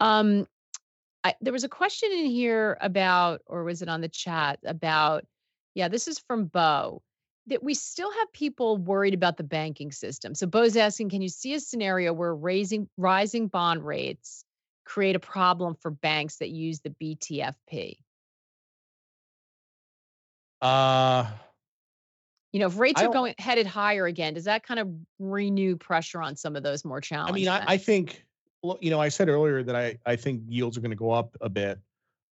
Um, 0.00 0.46
I, 1.24 1.34
there 1.40 1.52
was 1.52 1.64
a 1.64 1.68
question 1.68 2.10
in 2.10 2.26
here 2.26 2.78
about, 2.80 3.42
or 3.46 3.64
was 3.64 3.82
it 3.82 3.88
on 3.88 4.00
the 4.00 4.08
chat 4.08 4.58
about? 4.64 5.24
Yeah, 5.74 5.88
this 5.88 6.08
is 6.08 6.18
from 6.18 6.46
Bo. 6.46 7.02
That 7.48 7.62
we 7.62 7.74
still 7.74 8.12
have 8.12 8.32
people 8.32 8.76
worried 8.76 9.14
about 9.14 9.36
the 9.36 9.42
banking 9.44 9.90
system. 9.90 10.34
So 10.34 10.46
Bo's 10.46 10.76
asking, 10.76 11.10
can 11.10 11.22
you 11.22 11.28
see 11.28 11.54
a 11.54 11.60
scenario 11.60 12.12
where 12.12 12.34
raising 12.34 12.88
rising 12.96 13.48
bond 13.48 13.84
rates 13.84 14.44
create 14.92 15.16
a 15.16 15.20
problem 15.20 15.74
for 15.74 15.90
banks 15.90 16.36
that 16.36 16.50
use 16.50 16.80
the 16.80 16.90
BTFP? 16.90 17.96
Uh 20.60 21.30
you 22.52 22.60
know, 22.60 22.66
if 22.66 22.78
rates 22.78 23.00
are 23.00 23.08
going 23.08 23.34
headed 23.38 23.66
higher 23.66 24.04
again, 24.04 24.34
does 24.34 24.44
that 24.44 24.62
kind 24.62 24.78
of 24.78 24.88
renew 25.18 25.74
pressure 25.76 26.20
on 26.20 26.36
some 26.36 26.54
of 26.54 26.62
those 26.62 26.84
more 26.84 27.00
challenging? 27.00 27.48
I 27.48 27.58
mean, 27.58 27.66
I, 27.66 27.72
I, 27.72 27.76
think, 27.78 28.26
you 28.80 28.90
know, 28.90 29.00
I 29.00 29.08
said 29.08 29.30
earlier 29.30 29.62
that 29.62 29.74
I 29.74 29.98
I 30.04 30.16
think 30.16 30.42
yields 30.46 30.76
are 30.76 30.82
going 30.82 30.90
to 30.90 30.96
go 30.96 31.10
up 31.10 31.34
a 31.40 31.48
bit, 31.48 31.78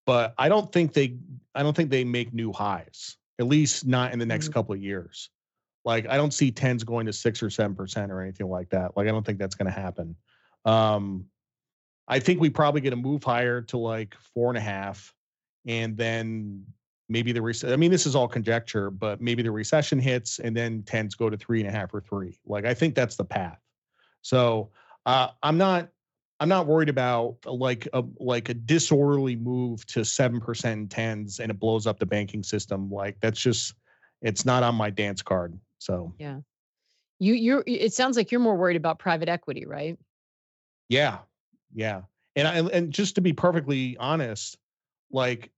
but 0.06 0.34
I 0.38 0.50
don't 0.50 0.69
think 0.74 0.91
they 0.91 1.15
I 1.56 1.63
don't 1.63 1.74
think 1.74 1.89
they 1.89 2.04
make 2.04 2.34
new 2.34 2.52
highs. 2.52 3.15
At 3.39 3.48
least 3.48 3.88
not 3.88 4.12
in 4.12 4.19
the 4.19 4.26
next 4.26 4.48
mm-hmm. 4.48 4.56
couple 4.56 4.76
of 4.76 4.82
years. 4.84 5.30
Like 5.86 6.06
I 6.10 6.17
don't 6.17 6.34
see 6.34 6.52
tens 6.52 6.84
going 6.84 7.06
to 7.06 7.13
six 7.13 7.41
or 7.41 7.50
seven 7.50 7.74
percent 7.74 8.12
or 8.12 8.22
anything 8.22 8.50
like 8.50 8.69
that. 8.72 8.98
Like 8.98 9.08
I 9.08 9.12
don't 9.12 9.26
think 9.26 9.39
that's 9.39 9.56
going 9.56 9.74
to 9.74 9.80
happen. 9.80 10.17
Um, 10.65 11.26
I 12.10 12.19
think 12.19 12.41
we 12.41 12.50
probably 12.50 12.82
get 12.82 12.91
a 12.91 12.98
move 12.98 13.24
higher 13.24 13.62
to 13.63 13.78
like 13.78 14.15
four 14.34 14.50
and 14.50 14.58
a 14.58 14.62
half, 14.62 15.13
and 15.67 15.95
then 15.95 16.65
maybe 17.08 17.32
the 17.32 17.41
recession. 17.41 17.72
I 17.74 17.78
mean, 17.78 17.91
this 17.91 18.06
is 18.06 18.15
all 18.15 18.28
conjecture, 18.28 18.89
but 18.89 19.22
maybe 19.22 19.43
the 19.43 19.52
recession 19.52 20.00
hits, 20.00 20.39
and 20.39 20.58
then 20.58 20.84
tends 20.84 21.15
go 21.15 21.30
to 21.30 21.38
three 21.38 21.60
and 21.60 21.69
a 21.69 21.72
half 21.72 21.93
or 21.93 22.02
three. 22.02 22.39
Like 22.45 22.65
I 22.65 22.74
think 22.74 22.95
that's 22.95 23.15
the 23.15 23.26
path. 23.26 23.60
So 24.22 24.72
uh, 25.06 25.30
I'm 25.43 25.58
not. 25.58 25.89
I'm 26.41 26.48
not 26.48 26.67
worried 26.67 26.88
about 26.88 27.36
like 27.45 27.88
a 27.91 28.04
like 28.17 28.48
a 28.48 28.54
disorderly 28.54 29.36
move 29.36 29.86
to 29.88 30.06
seven 30.06 30.39
percent 30.39 30.89
tens 30.89 31.39
and 31.39 31.52
it 31.52 31.60
blows 31.60 31.86
up 31.86 32.00
the 32.00 32.06
banking 32.06 32.43
system. 32.43 32.89
Like 32.89 33.17
that's 33.19 33.39
just 33.39 33.74
it's 34.22 34.45
not 34.45 34.63
on 34.63 34.76
my 34.76 34.89
dance 34.89 35.22
card. 35.22 35.60
So 35.80 36.13
yeah, 36.17 36.39
you 37.19 37.34
you're. 37.34 37.63
It 37.67 37.93
sounds 37.93 38.15
like 38.15 38.32
you're 38.32 38.39
more 38.39 38.56
worried 38.56 38.78
about 38.78 39.00
private 39.00 39.28
equity, 39.28 39.65
right? 39.65 39.98
Yeah, 40.88 41.19
yeah. 41.73 42.01
And 42.36 42.47
I, 42.47 42.58
and 42.60 42.91
just 42.91 43.15
to 43.15 43.21
be 43.21 43.34
perfectly 43.34 43.97
honest, 43.97 44.58
like 45.12 45.51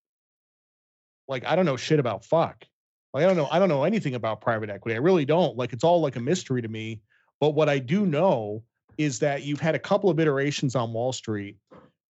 like 1.27 1.45
I 1.45 1.55
don't 1.55 1.65
know 1.65 1.77
shit 1.77 1.99
about 1.99 2.25
fuck. 2.25 2.65
Like 3.13 3.23
I 3.23 3.27
don't 3.27 3.37
know 3.37 3.47
I 3.51 3.59
don't 3.59 3.69
know 3.69 3.83
anything 3.83 4.15
about 4.15 4.41
private 4.41 4.69
equity. 4.69 4.95
I 4.95 4.99
really 4.99 5.25
don't. 5.25 5.57
Like 5.57 5.73
it's 5.73 5.83
all 5.83 6.01
like 6.01 6.15
a 6.15 6.19
mystery 6.19 6.61
to 6.61 6.67
me. 6.67 7.01
But 7.39 7.51
what 7.51 7.69
I 7.69 7.79
do 7.79 8.05
know 8.05 8.63
is 8.97 9.19
that 9.19 9.43
you've 9.43 9.59
had 9.59 9.75
a 9.75 9.79
couple 9.79 10.09
of 10.09 10.19
iterations 10.19 10.75
on 10.75 10.93
Wall 10.93 11.11
Street 11.11 11.57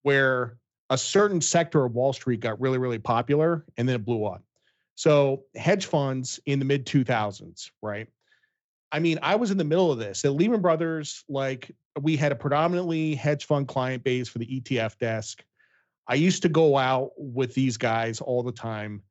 where 0.04 0.58
a 0.90 0.98
certain 0.98 1.40
sector 1.40 1.86
of 1.86 1.94
Wall 1.94 2.14
Street 2.14 2.40
got 2.42 2.60
really 2.60 2.78
really 2.78 3.00
popular 3.00 3.66
and 3.78 3.88
then 3.88 3.96
it 3.96 4.06
blew 4.06 4.26
up. 4.26 4.44
So 4.96 5.44
hedge 5.56 5.86
funds 5.86 6.40
in 6.46 6.60
the 6.60 6.66
mid 6.66 6.86
2000s, 6.86 7.72
right? 7.82 8.08
I 8.92 9.00
mean, 9.00 9.20
I 9.22 9.36
was 9.36 9.52
in 9.52 9.58
the 9.58 9.64
middle 9.64 9.92
of 9.92 10.00
this. 10.00 10.26
At 10.26 10.34
Lehman 10.34 10.62
Brothers, 10.62 11.24
like 11.30 11.72
we 12.02 12.18
had 12.18 12.32
a 12.32 12.36
predominantly 12.36 13.16
hedge 13.16 13.46
fund 13.46 13.68
client 13.68 14.04
base 14.04 14.28
for 14.28 14.40
the 14.40 14.62
ETF 14.62 14.98
desk. 14.98 15.44
I 16.08 16.16
used 16.16 16.42
to 16.42 16.50
go 16.50 16.78
out 16.78 17.12
with 17.18 17.54
these 17.54 17.78
guys 17.78 18.20
all 18.20 18.44
the 18.44 18.52
time, 18.52 19.02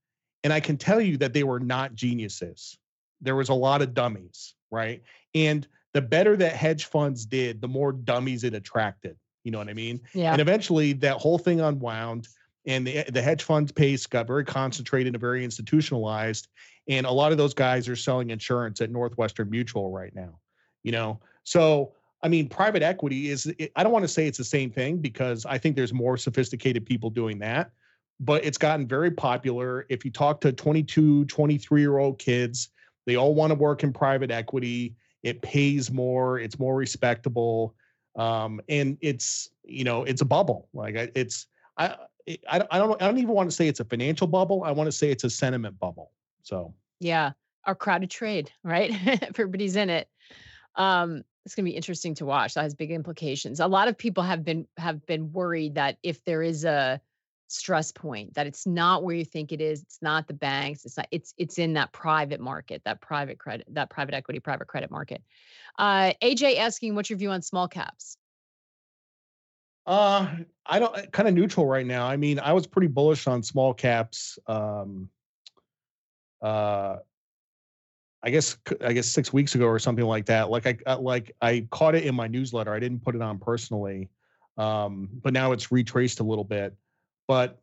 and 0.44 0.52
I 0.52 0.60
can 0.60 0.76
tell 0.76 1.00
you 1.00 1.16
that 1.18 1.32
they 1.32 1.44
were 1.44 1.60
not 1.60 1.94
geniuses. 1.94 2.76
There 3.20 3.36
was 3.36 3.48
a 3.48 3.54
lot 3.54 3.80
of 3.80 3.94
dummies, 3.94 4.54
right? 4.70 5.02
And 5.34 5.66
the 5.92 6.02
better 6.02 6.36
that 6.36 6.52
hedge 6.52 6.86
funds 6.86 7.24
did, 7.24 7.60
the 7.60 7.68
more 7.68 7.92
dummies 7.92 8.44
it 8.44 8.54
attracted. 8.54 9.16
You 9.44 9.50
know 9.50 9.58
what 9.58 9.68
I 9.68 9.74
mean? 9.74 10.00
Yeah. 10.12 10.32
And 10.32 10.40
eventually, 10.40 10.92
that 10.94 11.16
whole 11.16 11.38
thing 11.38 11.60
unwound, 11.60 12.28
and 12.66 12.86
the 12.86 13.04
the 13.10 13.22
hedge 13.22 13.42
funds 13.42 13.72
pace 13.72 14.06
got 14.06 14.26
very 14.26 14.44
concentrated 14.44 15.14
and 15.14 15.20
very 15.20 15.44
institutionalized. 15.44 16.48
And 16.88 17.06
a 17.06 17.10
lot 17.10 17.32
of 17.32 17.38
those 17.38 17.54
guys 17.54 17.88
are 17.88 17.96
selling 17.96 18.30
insurance 18.30 18.80
at 18.80 18.90
Northwestern 18.90 19.50
Mutual 19.50 19.90
right 19.90 20.14
now. 20.14 20.38
You 20.82 20.92
know, 20.92 21.20
so 21.44 21.92
I 22.22 22.28
mean, 22.28 22.48
private 22.48 22.82
equity 22.82 23.30
is, 23.30 23.52
I 23.76 23.82
don't 23.82 23.92
want 23.92 24.04
to 24.04 24.08
say 24.08 24.26
it's 24.26 24.38
the 24.38 24.44
same 24.44 24.70
thing 24.70 24.98
because 24.98 25.46
I 25.46 25.56
think 25.56 25.74
there's 25.74 25.92
more 25.92 26.16
sophisticated 26.16 26.84
people 26.84 27.08
doing 27.08 27.38
that, 27.38 27.70
but 28.18 28.44
it's 28.44 28.58
gotten 28.58 28.86
very 28.86 29.10
popular. 29.10 29.86
If 29.88 30.04
you 30.04 30.10
talk 30.10 30.40
to 30.42 30.52
22, 30.52 31.24
23 31.26 31.80
year 31.80 31.98
old 31.98 32.18
kids, 32.18 32.68
they 33.06 33.16
all 33.16 33.34
want 33.34 33.50
to 33.52 33.54
work 33.54 33.82
in 33.82 33.92
private 33.92 34.30
equity. 34.30 34.94
It 35.22 35.40
pays 35.40 35.90
more, 35.90 36.38
it's 36.38 36.58
more 36.58 36.76
respectable. 36.76 37.74
Um, 38.16 38.60
and 38.68 38.98
it's, 39.00 39.50
you 39.64 39.84
know, 39.84 40.04
it's 40.04 40.20
a 40.20 40.26
bubble. 40.26 40.68
Like 40.74 40.96
it's, 41.14 41.46
I, 41.78 41.96
I, 42.48 42.58
don't, 42.58 42.68
I 42.70 42.78
don't, 42.78 43.02
I 43.02 43.06
don't 43.06 43.18
even 43.18 43.34
want 43.34 43.50
to 43.50 43.56
say 43.56 43.68
it's 43.68 43.80
a 43.80 43.84
financial 43.84 44.26
bubble. 44.26 44.64
I 44.64 44.70
want 44.72 44.88
to 44.88 44.92
say 44.92 45.10
it's 45.10 45.24
a 45.24 45.30
sentiment 45.30 45.78
bubble. 45.78 46.12
So, 46.42 46.74
yeah, 47.00 47.32
our 47.64 47.74
crowded 47.74 48.10
trade, 48.10 48.50
right? 48.64 48.92
Everybody's 49.22 49.76
in 49.76 49.90
it. 49.90 50.08
Um, 50.76 51.22
it's 51.44 51.54
going 51.54 51.64
to 51.64 51.70
be 51.70 51.76
interesting 51.76 52.14
to 52.16 52.26
watch. 52.26 52.54
That 52.54 52.62
has 52.62 52.74
big 52.74 52.90
implications. 52.90 53.60
A 53.60 53.66
lot 53.66 53.88
of 53.88 53.96
people 53.96 54.22
have 54.22 54.44
been 54.44 54.66
have 54.76 55.04
been 55.06 55.32
worried 55.32 55.74
that 55.76 55.96
if 56.02 56.22
there 56.24 56.42
is 56.42 56.64
a 56.64 57.00
stress 57.48 57.90
point, 57.90 58.34
that 58.34 58.46
it's 58.46 58.66
not 58.66 59.02
where 59.02 59.16
you 59.16 59.24
think 59.24 59.50
it 59.50 59.60
is. 59.60 59.82
It's 59.82 59.98
not 60.02 60.28
the 60.28 60.34
banks. 60.34 60.84
It's 60.84 60.96
not. 60.96 61.08
It's 61.10 61.34
it's 61.38 61.58
in 61.58 61.74
that 61.74 61.92
private 61.92 62.40
market, 62.40 62.82
that 62.84 63.00
private 63.00 63.38
credit, 63.38 63.66
that 63.70 63.90
private 63.90 64.14
equity, 64.14 64.38
private 64.40 64.68
credit 64.68 64.90
market. 64.90 65.22
Uh, 65.78 66.12
AJ 66.22 66.58
asking, 66.58 66.94
what's 66.94 67.10
your 67.10 67.18
view 67.18 67.30
on 67.30 67.42
small 67.42 67.68
caps? 67.68 68.16
Uh, 69.86 70.28
I 70.66 70.78
don't 70.78 71.12
kind 71.12 71.28
of 71.28 71.34
neutral 71.34 71.66
right 71.66 71.86
now. 71.86 72.06
I 72.06 72.16
mean, 72.16 72.38
I 72.38 72.52
was 72.52 72.66
pretty 72.66 72.88
bullish 72.88 73.26
on 73.26 73.42
small 73.42 73.74
caps. 73.74 74.38
Um, 74.46 75.08
uh, 76.42 76.96
I 78.22 78.30
guess 78.30 78.56
I 78.82 78.92
guess 78.92 79.06
six 79.06 79.32
weeks 79.32 79.54
ago 79.54 79.66
or 79.66 79.78
something 79.78 80.04
like 80.04 80.26
that. 80.26 80.50
Like 80.50 80.66
I 80.66 80.76
uh, 80.86 80.98
like 80.98 81.34
I 81.40 81.66
caught 81.70 81.94
it 81.94 82.04
in 82.04 82.14
my 82.14 82.26
newsletter. 82.26 82.72
I 82.72 82.78
didn't 82.78 83.02
put 83.02 83.14
it 83.14 83.22
on 83.22 83.38
personally, 83.38 84.10
um, 84.58 85.08
but 85.22 85.32
now 85.32 85.52
it's 85.52 85.72
retraced 85.72 86.20
a 86.20 86.24
little 86.24 86.44
bit. 86.44 86.74
But 87.26 87.58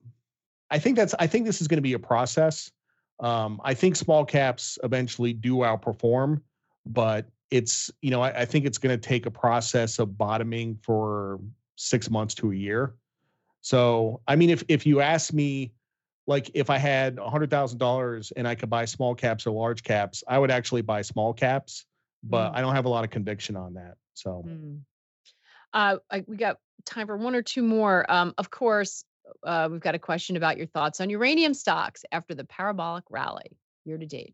I 0.71 0.79
think 0.79 0.97
that's 0.97 1.13
I 1.19 1.27
think 1.27 1.45
this 1.45 1.61
is 1.61 1.67
going 1.67 1.77
to 1.77 1.81
be 1.81 1.93
a 1.93 1.99
process. 1.99 2.71
Um, 3.19 3.61
I 3.63 3.73
think 3.73 3.95
small 3.95 4.25
caps 4.25 4.77
eventually 4.83 5.33
do 5.33 5.57
outperform, 5.57 6.41
but 6.85 7.27
it's 7.51 7.91
you 8.01 8.09
know 8.09 8.21
I, 8.21 8.41
I 8.41 8.45
think 8.45 8.65
it's 8.65 8.79
going 8.79 8.99
to 8.99 9.07
take 9.07 9.27
a 9.27 9.31
process 9.31 9.99
of 9.99 10.17
bottoming 10.17 10.79
for 10.81 11.39
six 11.77 12.09
months 12.09 12.35
to 12.35 12.51
a 12.51 12.55
year. 12.55 12.93
So 13.61 14.21
I 14.27 14.35
mean, 14.35 14.49
if 14.49 14.63
if 14.67 14.85
you 14.85 14.99
ask 14.99 15.31
me, 15.31 15.71
like 16.25 16.51
if 16.53 16.69
I 16.69 16.77
had 16.77 17.17
a 17.17 17.29
hundred 17.29 17.49
thousand 17.49 17.77
dollars 17.77 18.33
and 18.35 18.47
I 18.47 18.55
could 18.55 18.69
buy 18.69 18.85
small 18.85 19.15
caps 19.15 19.47
or 19.47 19.51
large 19.51 19.83
caps, 19.83 20.23
I 20.27 20.37
would 20.37 20.51
actually 20.51 20.81
buy 20.81 21.01
small 21.01 21.33
caps, 21.33 21.85
but 22.23 22.51
mm. 22.51 22.55
I 22.55 22.61
don't 22.61 22.75
have 22.75 22.85
a 22.85 22.89
lot 22.89 23.05
of 23.05 23.09
conviction 23.09 23.55
on 23.55 23.75
that. 23.75 23.95
So, 24.13 24.43
mm. 24.45 24.81
uh, 25.73 25.97
I, 26.11 26.25
we 26.27 26.35
got 26.35 26.57
time 26.85 27.07
for 27.07 27.17
one 27.17 27.35
or 27.35 27.41
two 27.41 27.63
more. 27.63 28.09
Um, 28.11 28.33
of 28.37 28.49
course, 28.49 29.03
uh, 29.43 29.69
we've 29.71 29.81
got 29.81 29.95
a 29.95 29.99
question 29.99 30.37
about 30.37 30.57
your 30.57 30.67
thoughts 30.67 30.99
on 30.99 31.09
uranium 31.09 31.53
stocks 31.53 32.03
after 32.11 32.35
the 32.35 32.43
parabolic 32.43 33.05
rally 33.09 33.57
year 33.85 33.97
to 33.97 34.05
date. 34.05 34.33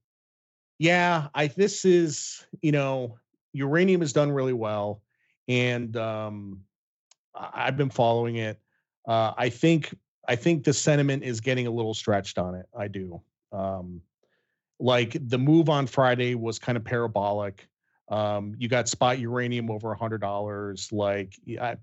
Yeah, 0.80 1.28
I 1.34 1.48
this 1.48 1.86
is 1.86 2.46
you 2.62 2.72
know 2.72 3.18
uranium 3.54 4.02
has 4.02 4.14
done 4.14 4.32
really 4.32 4.54
well, 4.54 5.02
and 5.48 5.96
um, 5.98 6.62
I've 7.36 7.78
been 7.78 7.90
following 7.90 8.38
it. 8.38 8.60
Uh, 9.08 9.34
I 9.38 9.50
think 9.50 9.94
I 10.28 10.36
think 10.36 10.64
the 10.64 10.74
sentiment 10.74 11.24
is 11.24 11.42
getting 11.42 11.68
a 11.68 11.72
little 11.72 11.94
stretched 11.94 12.38
on 12.38 12.56
it. 12.56 12.66
I 12.78 12.88
do. 12.88 13.22
Um, 13.52 14.02
like 14.80 15.18
the 15.28 15.38
move 15.38 15.70
on 15.70 15.88
Friday 15.88 16.36
was 16.36 16.60
kind 16.60 16.78
of 16.78 16.84
parabolic. 16.84 17.68
Um, 18.10 18.56
you 18.58 18.68
got 18.68 18.90
spot 18.90 19.20
uranium 19.20 19.72
over 19.72 19.92
a 19.92 19.98
hundred 19.98 20.22
dollars. 20.22 20.92
Like 20.92 21.34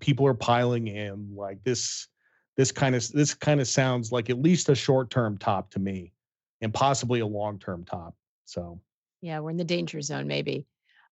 people 0.00 0.26
are 0.26 0.34
piling 0.34 0.88
in. 0.88 1.34
Like 1.34 1.62
this, 1.64 2.08
this 2.56 2.72
kind 2.72 2.94
of 2.94 3.06
this 3.12 3.34
kind 3.34 3.60
of 3.60 3.68
sounds 3.68 4.12
like 4.12 4.30
at 4.30 4.40
least 4.40 4.68
a 4.68 4.74
short 4.74 5.10
term 5.10 5.38
top 5.38 5.70
to 5.72 5.78
me, 5.78 6.12
and 6.60 6.72
possibly 6.72 7.20
a 7.20 7.26
long 7.26 7.58
term 7.58 7.84
top. 7.84 8.14
So 8.44 8.80
yeah, 9.22 9.40
we're 9.40 9.50
in 9.50 9.56
the 9.56 9.64
danger 9.64 10.00
zone 10.00 10.26
maybe. 10.26 10.66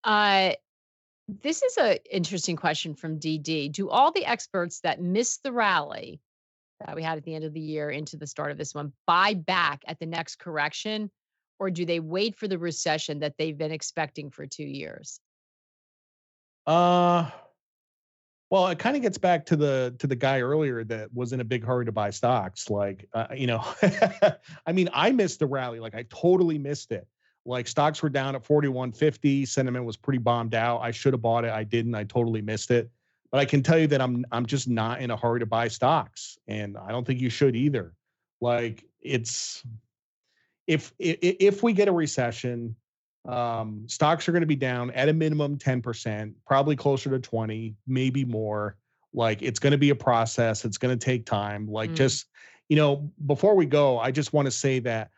Uh, 0.05 0.53
this 1.29 1.63
is 1.63 1.77
an 1.77 1.99
interesting 2.11 2.57
question 2.57 2.95
from 2.95 3.21
DD. 3.21 3.71
Do 3.71 3.91
all 3.91 4.11
the 4.11 4.25
experts 4.25 4.81
that 4.81 5.01
missed 5.01 5.43
the 5.43 5.53
rally 5.53 6.21
that 6.81 6.97
we 6.97 7.03
had 7.03 7.19
at 7.19 7.25
the 7.25 7.35
end 7.35 7.45
of 7.45 7.53
the 7.53 7.61
year 7.61 7.91
into 7.91 8.17
the 8.17 8.27
start 8.27 8.51
of 8.51 8.57
this 8.57 8.75
one 8.75 8.93
buy 9.07 9.35
back 9.35 9.83
at 9.87 9.99
the 9.99 10.07
next 10.07 10.37
correction, 10.37 11.11
or 11.59 11.71
do 11.71 11.85
they 11.85 12.01
wait 12.01 12.37
for 12.37 12.49
the 12.49 12.59
recession 12.59 13.21
that 13.21 13.35
they've 13.39 13.59
been 13.59 13.73
expecting 13.73 14.31
for 14.31 14.47
two 14.47 14.65
years? 14.65 15.21
Uh, 16.67 17.31
well, 18.51 18.69
it 18.69 18.79
kind 18.79 18.97
of 18.97 19.03
gets 19.03 19.19
back 19.19 19.45
to 19.47 19.57
the 19.57 19.95
to 19.99 20.07
the 20.07 20.17
guy 20.17 20.41
earlier 20.41 20.83
that 20.85 21.13
was 21.13 21.35
in 21.35 21.41
a 21.41 21.45
big 21.45 21.65
hurry 21.65 21.85
to 21.85 21.93
buy 21.93 22.09
stocks. 22.09 22.71
Like, 22.71 23.07
uh, 23.13 23.27
you 23.35 23.47
know, 23.47 23.63
I 24.67 24.73
mean, 24.73 24.89
I 24.95 25.11
missed 25.11 25.41
the 25.41 25.47
rally. 25.47 25.81
Like, 25.81 25.95
I 25.95 26.05
totally 26.09 26.57
missed 26.57 26.93
it. 26.93 27.07
Like 27.49 27.67
stocks 27.67 28.03
were 28.03 28.11
down 28.11 28.35
at 28.35 28.45
4150. 28.45 29.47
Sentiment 29.47 29.85
was 29.85 29.97
pretty 29.97 30.19
bombed 30.19 30.55
out. 30.55 30.81
I 30.83 30.91
should 30.91 31.15
have 31.15 31.23
bought 31.23 31.45
it. 31.45 31.51
I 31.51 31.65
didn't. 31.65 31.95
I 31.95 32.05
totally 32.05 32.43
missed 32.43 32.71
it. 32.71 32.91
But 33.31 33.41
I 33.41 33.47
can 33.47 33.63
tell 33.63 33.79
you 33.79 33.87
that 33.89 34.01
I'm 34.01 34.25
I'm 34.31 34.45
just 34.45 34.69
not 34.69 35.01
in 35.01 35.11
a 35.11 35.17
hurry 35.17 35.41
to 35.41 35.47
buy 35.47 35.69
stocks, 35.69 36.39
and 36.47 36.77
I 36.77 36.91
don't 36.91 37.07
think 37.07 37.21
you 37.21 37.31
should 37.31 37.57
either. 37.57 37.95
Like 38.41 38.85
it's 39.01 39.65
if 40.67 40.93
if, 40.99 41.19
if 41.23 41.63
we 41.63 41.73
get 41.73 41.89
a 41.89 41.93
recession, 41.93 42.77
um, 43.27 43.85
stocks 43.87 44.29
are 44.29 44.33
going 44.33 44.43
to 44.43 44.47
be 44.47 44.57
down 44.57 44.91
at 44.91 45.09
a 45.09 45.13
minimum 45.13 45.57
10%, 45.57 46.35
probably 46.47 46.77
closer 46.77 47.11
to 47.11 47.19
20, 47.19 47.75
maybe 47.87 48.25
more. 48.25 48.77
Like 49.15 49.41
it's 49.43 49.59
going 49.59 49.73
to 49.73 49.79
be 49.79 49.91
a 49.91 49.95
process. 49.95 50.65
It's 50.67 50.79
going 50.79 50.97
to 50.97 51.03
take 51.03 51.25
time. 51.25 51.67
Like 51.67 51.91
mm. 51.91 51.97
just 51.97 52.27
you 52.69 52.77
know, 52.77 53.11
before 53.27 53.55
we 53.55 53.65
go, 53.65 53.99
I 53.99 54.11
just 54.11 54.35
want 54.35 54.47
to 54.47 54.53
say 54.53 54.81
that 54.81 55.11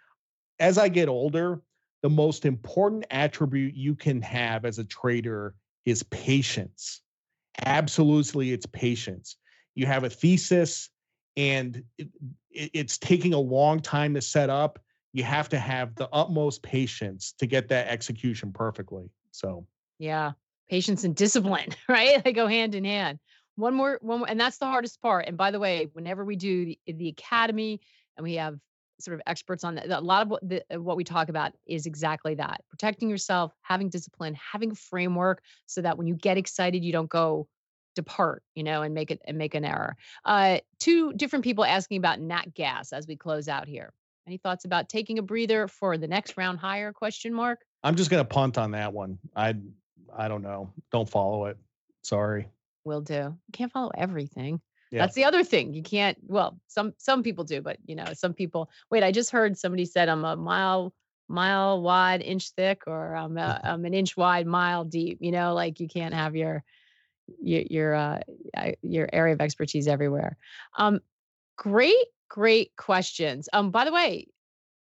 as 0.60 0.78
I 0.78 0.88
get 0.88 1.08
older, 1.08 1.60
the 2.02 2.10
most 2.10 2.44
important 2.44 3.04
attribute 3.10 3.74
you 3.74 3.94
can 3.94 4.22
have 4.22 4.64
as 4.64 4.78
a 4.78 4.84
trader 4.84 5.54
is 5.84 6.02
patience. 6.04 7.02
Absolutely, 7.64 8.52
it's 8.52 8.66
patience. 8.66 9.36
You 9.74 9.86
have 9.86 10.04
a 10.04 10.10
thesis 10.10 10.88
and 11.36 11.82
it, 11.98 12.08
it's 12.50 12.98
taking 12.98 13.34
a 13.34 13.38
long 13.38 13.80
time 13.80 14.14
to 14.14 14.20
set 14.20 14.50
up. 14.50 14.78
You 15.12 15.24
have 15.24 15.48
to 15.50 15.58
have 15.58 15.94
the 15.96 16.08
utmost 16.12 16.62
patience 16.62 17.34
to 17.38 17.46
get 17.46 17.68
that 17.68 17.88
execution 17.88 18.52
perfectly. 18.52 19.10
So, 19.32 19.66
yeah, 19.98 20.32
patience 20.68 21.04
and 21.04 21.14
discipline, 21.14 21.70
right? 21.88 22.22
They 22.22 22.32
go 22.32 22.46
hand 22.46 22.74
in 22.74 22.84
hand. 22.84 23.18
One 23.56 23.74
more, 23.74 23.98
one 24.00 24.20
more, 24.20 24.28
and 24.28 24.40
that's 24.40 24.58
the 24.58 24.66
hardest 24.66 25.02
part. 25.02 25.26
And 25.26 25.36
by 25.36 25.50
the 25.50 25.58
way, 25.58 25.88
whenever 25.92 26.24
we 26.24 26.36
do 26.36 26.64
the, 26.64 26.78
the 26.86 27.08
academy 27.08 27.80
and 28.16 28.24
we 28.24 28.34
have 28.34 28.58
sort 29.02 29.14
of 29.14 29.22
experts 29.26 29.64
on 29.64 29.74
that. 29.76 29.90
A 29.90 30.00
lot 30.00 30.22
of 30.22 30.28
what, 30.28 30.48
the, 30.48 30.62
uh, 30.74 30.80
what 30.80 30.96
we 30.96 31.04
talk 31.04 31.28
about 31.28 31.52
is 31.66 31.86
exactly 31.86 32.34
that 32.36 32.62
protecting 32.68 33.08
yourself, 33.08 33.52
having 33.62 33.88
discipline, 33.88 34.34
having 34.34 34.72
a 34.72 34.74
framework 34.74 35.42
so 35.66 35.82
that 35.82 35.98
when 35.98 36.06
you 36.06 36.14
get 36.14 36.36
excited, 36.36 36.84
you 36.84 36.92
don't 36.92 37.10
go 37.10 37.48
depart, 37.94 38.42
you 38.54 38.62
know, 38.62 38.82
and 38.82 38.94
make 38.94 39.10
it 39.10 39.20
and 39.24 39.36
make 39.36 39.54
an 39.54 39.64
error. 39.64 39.96
Uh, 40.24 40.58
two 40.78 41.12
different 41.14 41.44
people 41.44 41.64
asking 41.64 41.98
about 41.98 42.20
nat 42.20 42.54
gas 42.54 42.92
as 42.92 43.06
we 43.06 43.16
close 43.16 43.48
out 43.48 43.68
here. 43.68 43.92
Any 44.26 44.36
thoughts 44.36 44.64
about 44.64 44.88
taking 44.88 45.18
a 45.18 45.22
breather 45.22 45.66
for 45.66 45.98
the 45.98 46.06
next 46.06 46.36
round 46.36 46.58
higher? 46.58 46.92
Question 46.92 47.32
mark. 47.34 47.60
I'm 47.82 47.96
just 47.96 48.10
gonna 48.10 48.24
punt 48.24 48.58
on 48.58 48.72
that 48.72 48.92
one. 48.92 49.18
I 49.34 49.54
I 50.16 50.28
don't 50.28 50.42
know. 50.42 50.72
Don't 50.92 51.08
follow 51.08 51.46
it. 51.46 51.56
Sorry. 52.02 52.48
Will 52.84 53.00
do. 53.00 53.14
You 53.14 53.52
can't 53.52 53.72
follow 53.72 53.90
everything. 53.96 54.60
Yeah. 54.90 55.02
That's 55.02 55.14
the 55.14 55.24
other 55.24 55.44
thing. 55.44 55.72
You 55.72 55.82
can't. 55.82 56.18
Well, 56.26 56.58
some 56.66 56.94
some 56.98 57.22
people 57.22 57.44
do, 57.44 57.60
but 57.60 57.78
you 57.86 57.94
know, 57.94 58.06
some 58.14 58.34
people. 58.34 58.70
Wait, 58.90 59.02
I 59.02 59.12
just 59.12 59.30
heard 59.30 59.56
somebody 59.56 59.84
said 59.84 60.08
I'm 60.08 60.24
a 60.24 60.36
mile 60.36 60.92
mile 61.28 61.80
wide, 61.80 62.22
inch 62.22 62.50
thick, 62.50 62.82
or 62.86 63.14
I'm, 63.14 63.38
a, 63.38 63.60
I'm 63.64 63.84
an 63.84 63.94
inch 63.94 64.16
wide, 64.16 64.46
mile 64.46 64.84
deep. 64.84 65.18
You 65.20 65.30
know, 65.30 65.54
like 65.54 65.80
you 65.80 65.88
can't 65.88 66.14
have 66.14 66.34
your 66.34 66.64
your 67.40 67.62
your 67.70 67.94
uh, 67.94 68.20
your 68.82 69.08
area 69.12 69.34
of 69.34 69.40
expertise 69.40 69.86
everywhere. 69.86 70.36
Um, 70.76 71.00
great, 71.56 72.06
great 72.28 72.72
questions. 72.76 73.48
Um, 73.52 73.70
by 73.70 73.84
the 73.84 73.92
way, 73.92 74.26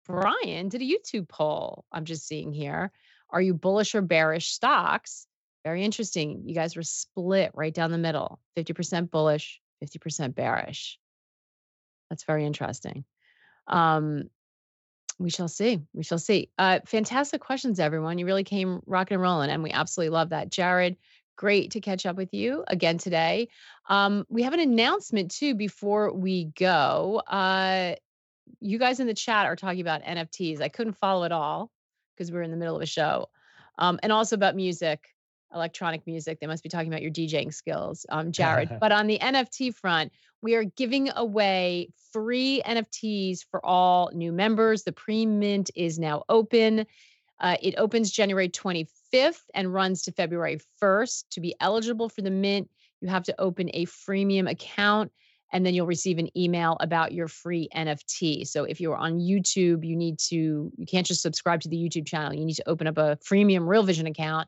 Brian 0.05 0.69
did 0.69 0.81
a 0.81 0.85
YouTube 0.85 1.29
poll. 1.29 1.85
I'm 1.91 2.05
just 2.05 2.27
seeing 2.27 2.51
here. 2.51 2.91
Are 3.29 3.41
you 3.41 3.53
bullish 3.53 3.95
or 3.95 4.01
bearish 4.01 4.51
stocks? 4.51 5.27
Very 5.63 5.83
interesting. 5.83 6.43
You 6.45 6.53
guys 6.53 6.75
were 6.75 6.83
split 6.83 7.51
right 7.53 7.73
down 7.73 7.91
the 7.91 7.97
middle 7.97 8.39
50% 8.57 9.09
bullish, 9.09 9.61
50% 9.85 10.35
bearish. 10.35 10.99
That's 12.09 12.23
very 12.23 12.45
interesting. 12.45 13.05
Um, 13.67 14.29
we 15.19 15.29
shall 15.29 15.47
see. 15.47 15.81
We 15.93 16.03
shall 16.03 16.19
see. 16.19 16.49
Uh, 16.57 16.79
fantastic 16.85 17.41
questions, 17.41 17.79
everyone. 17.79 18.17
You 18.17 18.25
really 18.25 18.43
came 18.43 18.81
rocking 18.85 19.15
and 19.15 19.21
rolling, 19.21 19.49
and 19.49 19.63
we 19.63 19.71
absolutely 19.71 20.09
love 20.09 20.29
that. 20.29 20.51
Jared, 20.51 20.97
great 21.35 21.71
to 21.71 21.81
catch 21.81 22.05
up 22.05 22.15
with 22.15 22.33
you 22.33 22.63
again 22.67 22.97
today. 22.97 23.49
Um, 23.89 24.25
we 24.29 24.43
have 24.43 24.53
an 24.53 24.59
announcement 24.59 25.31
too 25.31 25.55
before 25.55 26.13
we 26.13 26.45
go. 26.45 27.21
Uh, 27.27 27.95
you 28.59 28.77
guys 28.77 28.99
in 28.99 29.07
the 29.07 29.13
chat 29.13 29.45
are 29.45 29.55
talking 29.55 29.81
about 29.81 30.03
NFTs. 30.03 30.61
I 30.61 30.69
couldn't 30.69 30.97
follow 30.97 31.23
it 31.23 31.31
all 31.31 31.71
because 32.15 32.31
we 32.31 32.37
are 32.37 32.43
in 32.43 32.51
the 32.51 32.57
middle 32.57 32.75
of 32.75 32.81
a 32.81 32.87
show, 32.87 33.29
um, 33.77 33.99
and 34.03 34.11
also 34.11 34.35
about 34.35 34.55
music 34.55 35.12
electronic 35.53 36.05
music. 36.05 36.39
They 36.39 36.47
must 36.47 36.63
be 36.63 36.69
talking 36.69 36.87
about 36.87 37.01
your 37.01 37.11
DJing 37.11 37.53
skills, 37.53 38.05
um, 38.09 38.31
Jared. 38.31 38.69
but 38.79 38.91
on 38.91 39.07
the 39.07 39.19
NFT 39.19 39.75
front, 39.75 40.11
we 40.41 40.55
are 40.55 40.63
giving 40.63 41.09
away 41.15 41.89
free 42.11 42.61
NFTs 42.65 43.45
for 43.49 43.65
all 43.65 44.11
new 44.13 44.31
members. 44.31 44.83
The 44.83 44.91
pre 44.91 45.25
mint 45.25 45.71
is 45.75 45.97
now 45.97 46.23
open. 46.29 46.85
Uh, 47.39 47.57
it 47.61 47.75
opens 47.77 48.11
January 48.11 48.49
25th 48.49 49.41
and 49.53 49.73
runs 49.73 50.03
to 50.03 50.11
February 50.11 50.59
1st. 50.81 51.25
To 51.31 51.41
be 51.41 51.55
eligible 51.59 52.09
for 52.09 52.21
the 52.21 52.31
mint, 52.31 52.69
you 53.01 53.09
have 53.09 53.23
to 53.23 53.35
open 53.39 53.69
a 53.73 53.85
freemium 53.85 54.49
account 54.49 55.11
and 55.51 55.65
then 55.65 55.75
you'll 55.75 55.85
receive 55.85 56.17
an 56.17 56.35
email 56.37 56.77
about 56.79 57.13
your 57.13 57.27
free 57.27 57.69
NFT. 57.75 58.47
So 58.47 58.63
if 58.63 58.81
you're 58.81 58.97
on 58.97 59.19
YouTube, 59.19 59.85
you 59.85 59.95
need 59.95 60.17
to, 60.29 60.71
you 60.75 60.85
can't 60.87 61.05
just 61.05 61.21
subscribe 61.21 61.61
to 61.61 61.69
the 61.69 61.77
YouTube 61.77 62.07
channel. 62.07 62.33
You 62.33 62.43
need 62.43 62.55
to 62.55 62.67
open 62.67 62.87
up 62.87 62.97
a 62.97 63.17
freemium 63.17 63.67
Real 63.67 63.83
Vision 63.83 64.07
account 64.07 64.47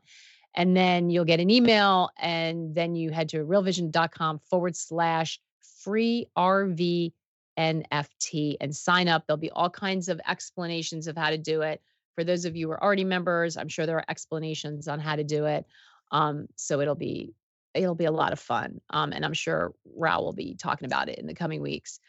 and 0.56 0.76
then 0.76 1.10
you'll 1.10 1.24
get 1.24 1.38
an 1.38 1.50
email 1.50 2.10
and 2.18 2.74
then 2.74 2.94
you 2.94 3.10
head 3.10 3.28
to 3.28 3.44
realvision.com 3.44 4.40
forward 4.50 4.74
slash 4.74 5.38
free 5.84 6.26
RV 6.36 7.12
NFT 7.58 8.56
and 8.60 8.74
sign 8.74 9.08
up. 9.08 9.26
There'll 9.26 9.38
be 9.38 9.50
all 9.50 9.70
kinds 9.70 10.08
of 10.08 10.20
explanations 10.26 11.06
of 11.06 11.16
how 11.16 11.30
to 11.30 11.38
do 11.38 11.62
it. 11.62 11.82
For 12.14 12.24
those 12.24 12.46
of 12.46 12.56
you 12.56 12.66
who 12.66 12.72
are 12.72 12.82
already 12.82 13.04
members, 13.04 13.56
I'm 13.56 13.68
sure 13.68 13.84
there 13.86 13.98
are 13.98 14.04
explanations 14.08 14.88
on 14.88 14.98
how 14.98 15.16
to 15.16 15.24
do 15.24 15.44
it. 15.44 15.66
Um, 16.10 16.46
so 16.56 16.80
it'll 16.80 16.94
be 16.94 17.34
it'll 17.74 17.94
be 17.94 18.06
a 18.06 18.10
lot 18.10 18.32
of 18.32 18.40
fun. 18.40 18.80
Um, 18.88 19.12
and 19.12 19.22
I'm 19.22 19.34
sure 19.34 19.74
Raoul 19.94 20.24
will 20.24 20.32
be 20.32 20.54
talking 20.54 20.86
about 20.86 21.10
it 21.10 21.18
in 21.18 21.26
the 21.26 21.34
coming 21.34 21.60
weeks 21.60 22.00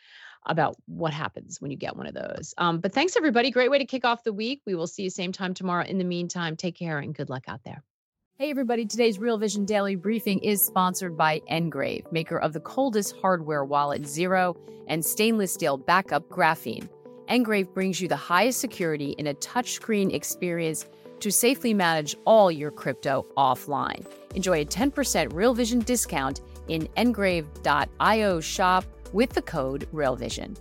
about 0.46 0.78
what 0.86 1.12
happens 1.12 1.60
when 1.60 1.72
you 1.72 1.78
get 1.78 1.98
one 1.98 2.08
of 2.08 2.14
those. 2.14 2.54
Um, 2.58 2.80
but 2.80 2.94
thanks 2.94 3.18
everybody. 3.18 3.52
Great 3.52 3.70
way 3.70 3.80
to 3.80 3.86
kick 3.86 4.06
off 4.06 4.24
the 4.24 4.32
week. 4.32 4.62
We 4.66 4.76
will 4.76 4.88
see 4.88 5.04
you 5.04 5.10
same 5.10 5.34
time 5.34 5.54
tomorrow. 5.54 5.84
In 5.84 5.98
the 5.98 6.06
meantime, 6.06 6.56
take 6.56 6.78
care 6.78 7.00
and 7.00 7.14
good 7.14 7.30
luck 7.30 7.44
out 7.50 7.66
there. 7.66 7.84
Hey, 8.40 8.52
everybody. 8.52 8.86
Today's 8.86 9.18
Real 9.18 9.40
Vision 9.40 9.66
Daily 9.66 9.96
Briefing 9.96 10.38
is 10.44 10.64
sponsored 10.64 11.18
by 11.18 11.42
NGRAVE, 11.50 12.12
maker 12.12 12.38
of 12.38 12.54
the 12.54 12.60
coldest 12.60 13.16
hardware 13.20 13.66
wallet 13.66 14.06
Zero 14.06 14.56
and 14.86 15.04
stainless 15.04 15.52
steel 15.52 15.76
backup 15.76 16.30
graphene. 16.30 16.88
NGRAVE 17.30 17.74
brings 17.74 18.00
you 18.00 18.08
the 18.08 18.16
highest 18.16 18.60
security 18.60 19.16
in 19.18 19.26
a 19.26 19.34
touchscreen 19.34 20.14
experience 20.14 20.86
to 21.20 21.32
safely 21.32 21.74
manage 21.74 22.16
all 22.26 22.52
your 22.52 22.70
crypto 22.70 23.26
offline. 23.36 24.06
Enjoy 24.36 24.62
a 24.62 24.66
10% 24.66 25.34
Real 25.34 25.56
Vision 25.56 25.80
discount 25.80 26.42
in 26.68 26.88
ngrave.io 26.96 28.40
shop 28.40 28.86
with 29.14 29.32
the 29.32 29.42
code 29.42 29.88
RealVision. 29.92 30.56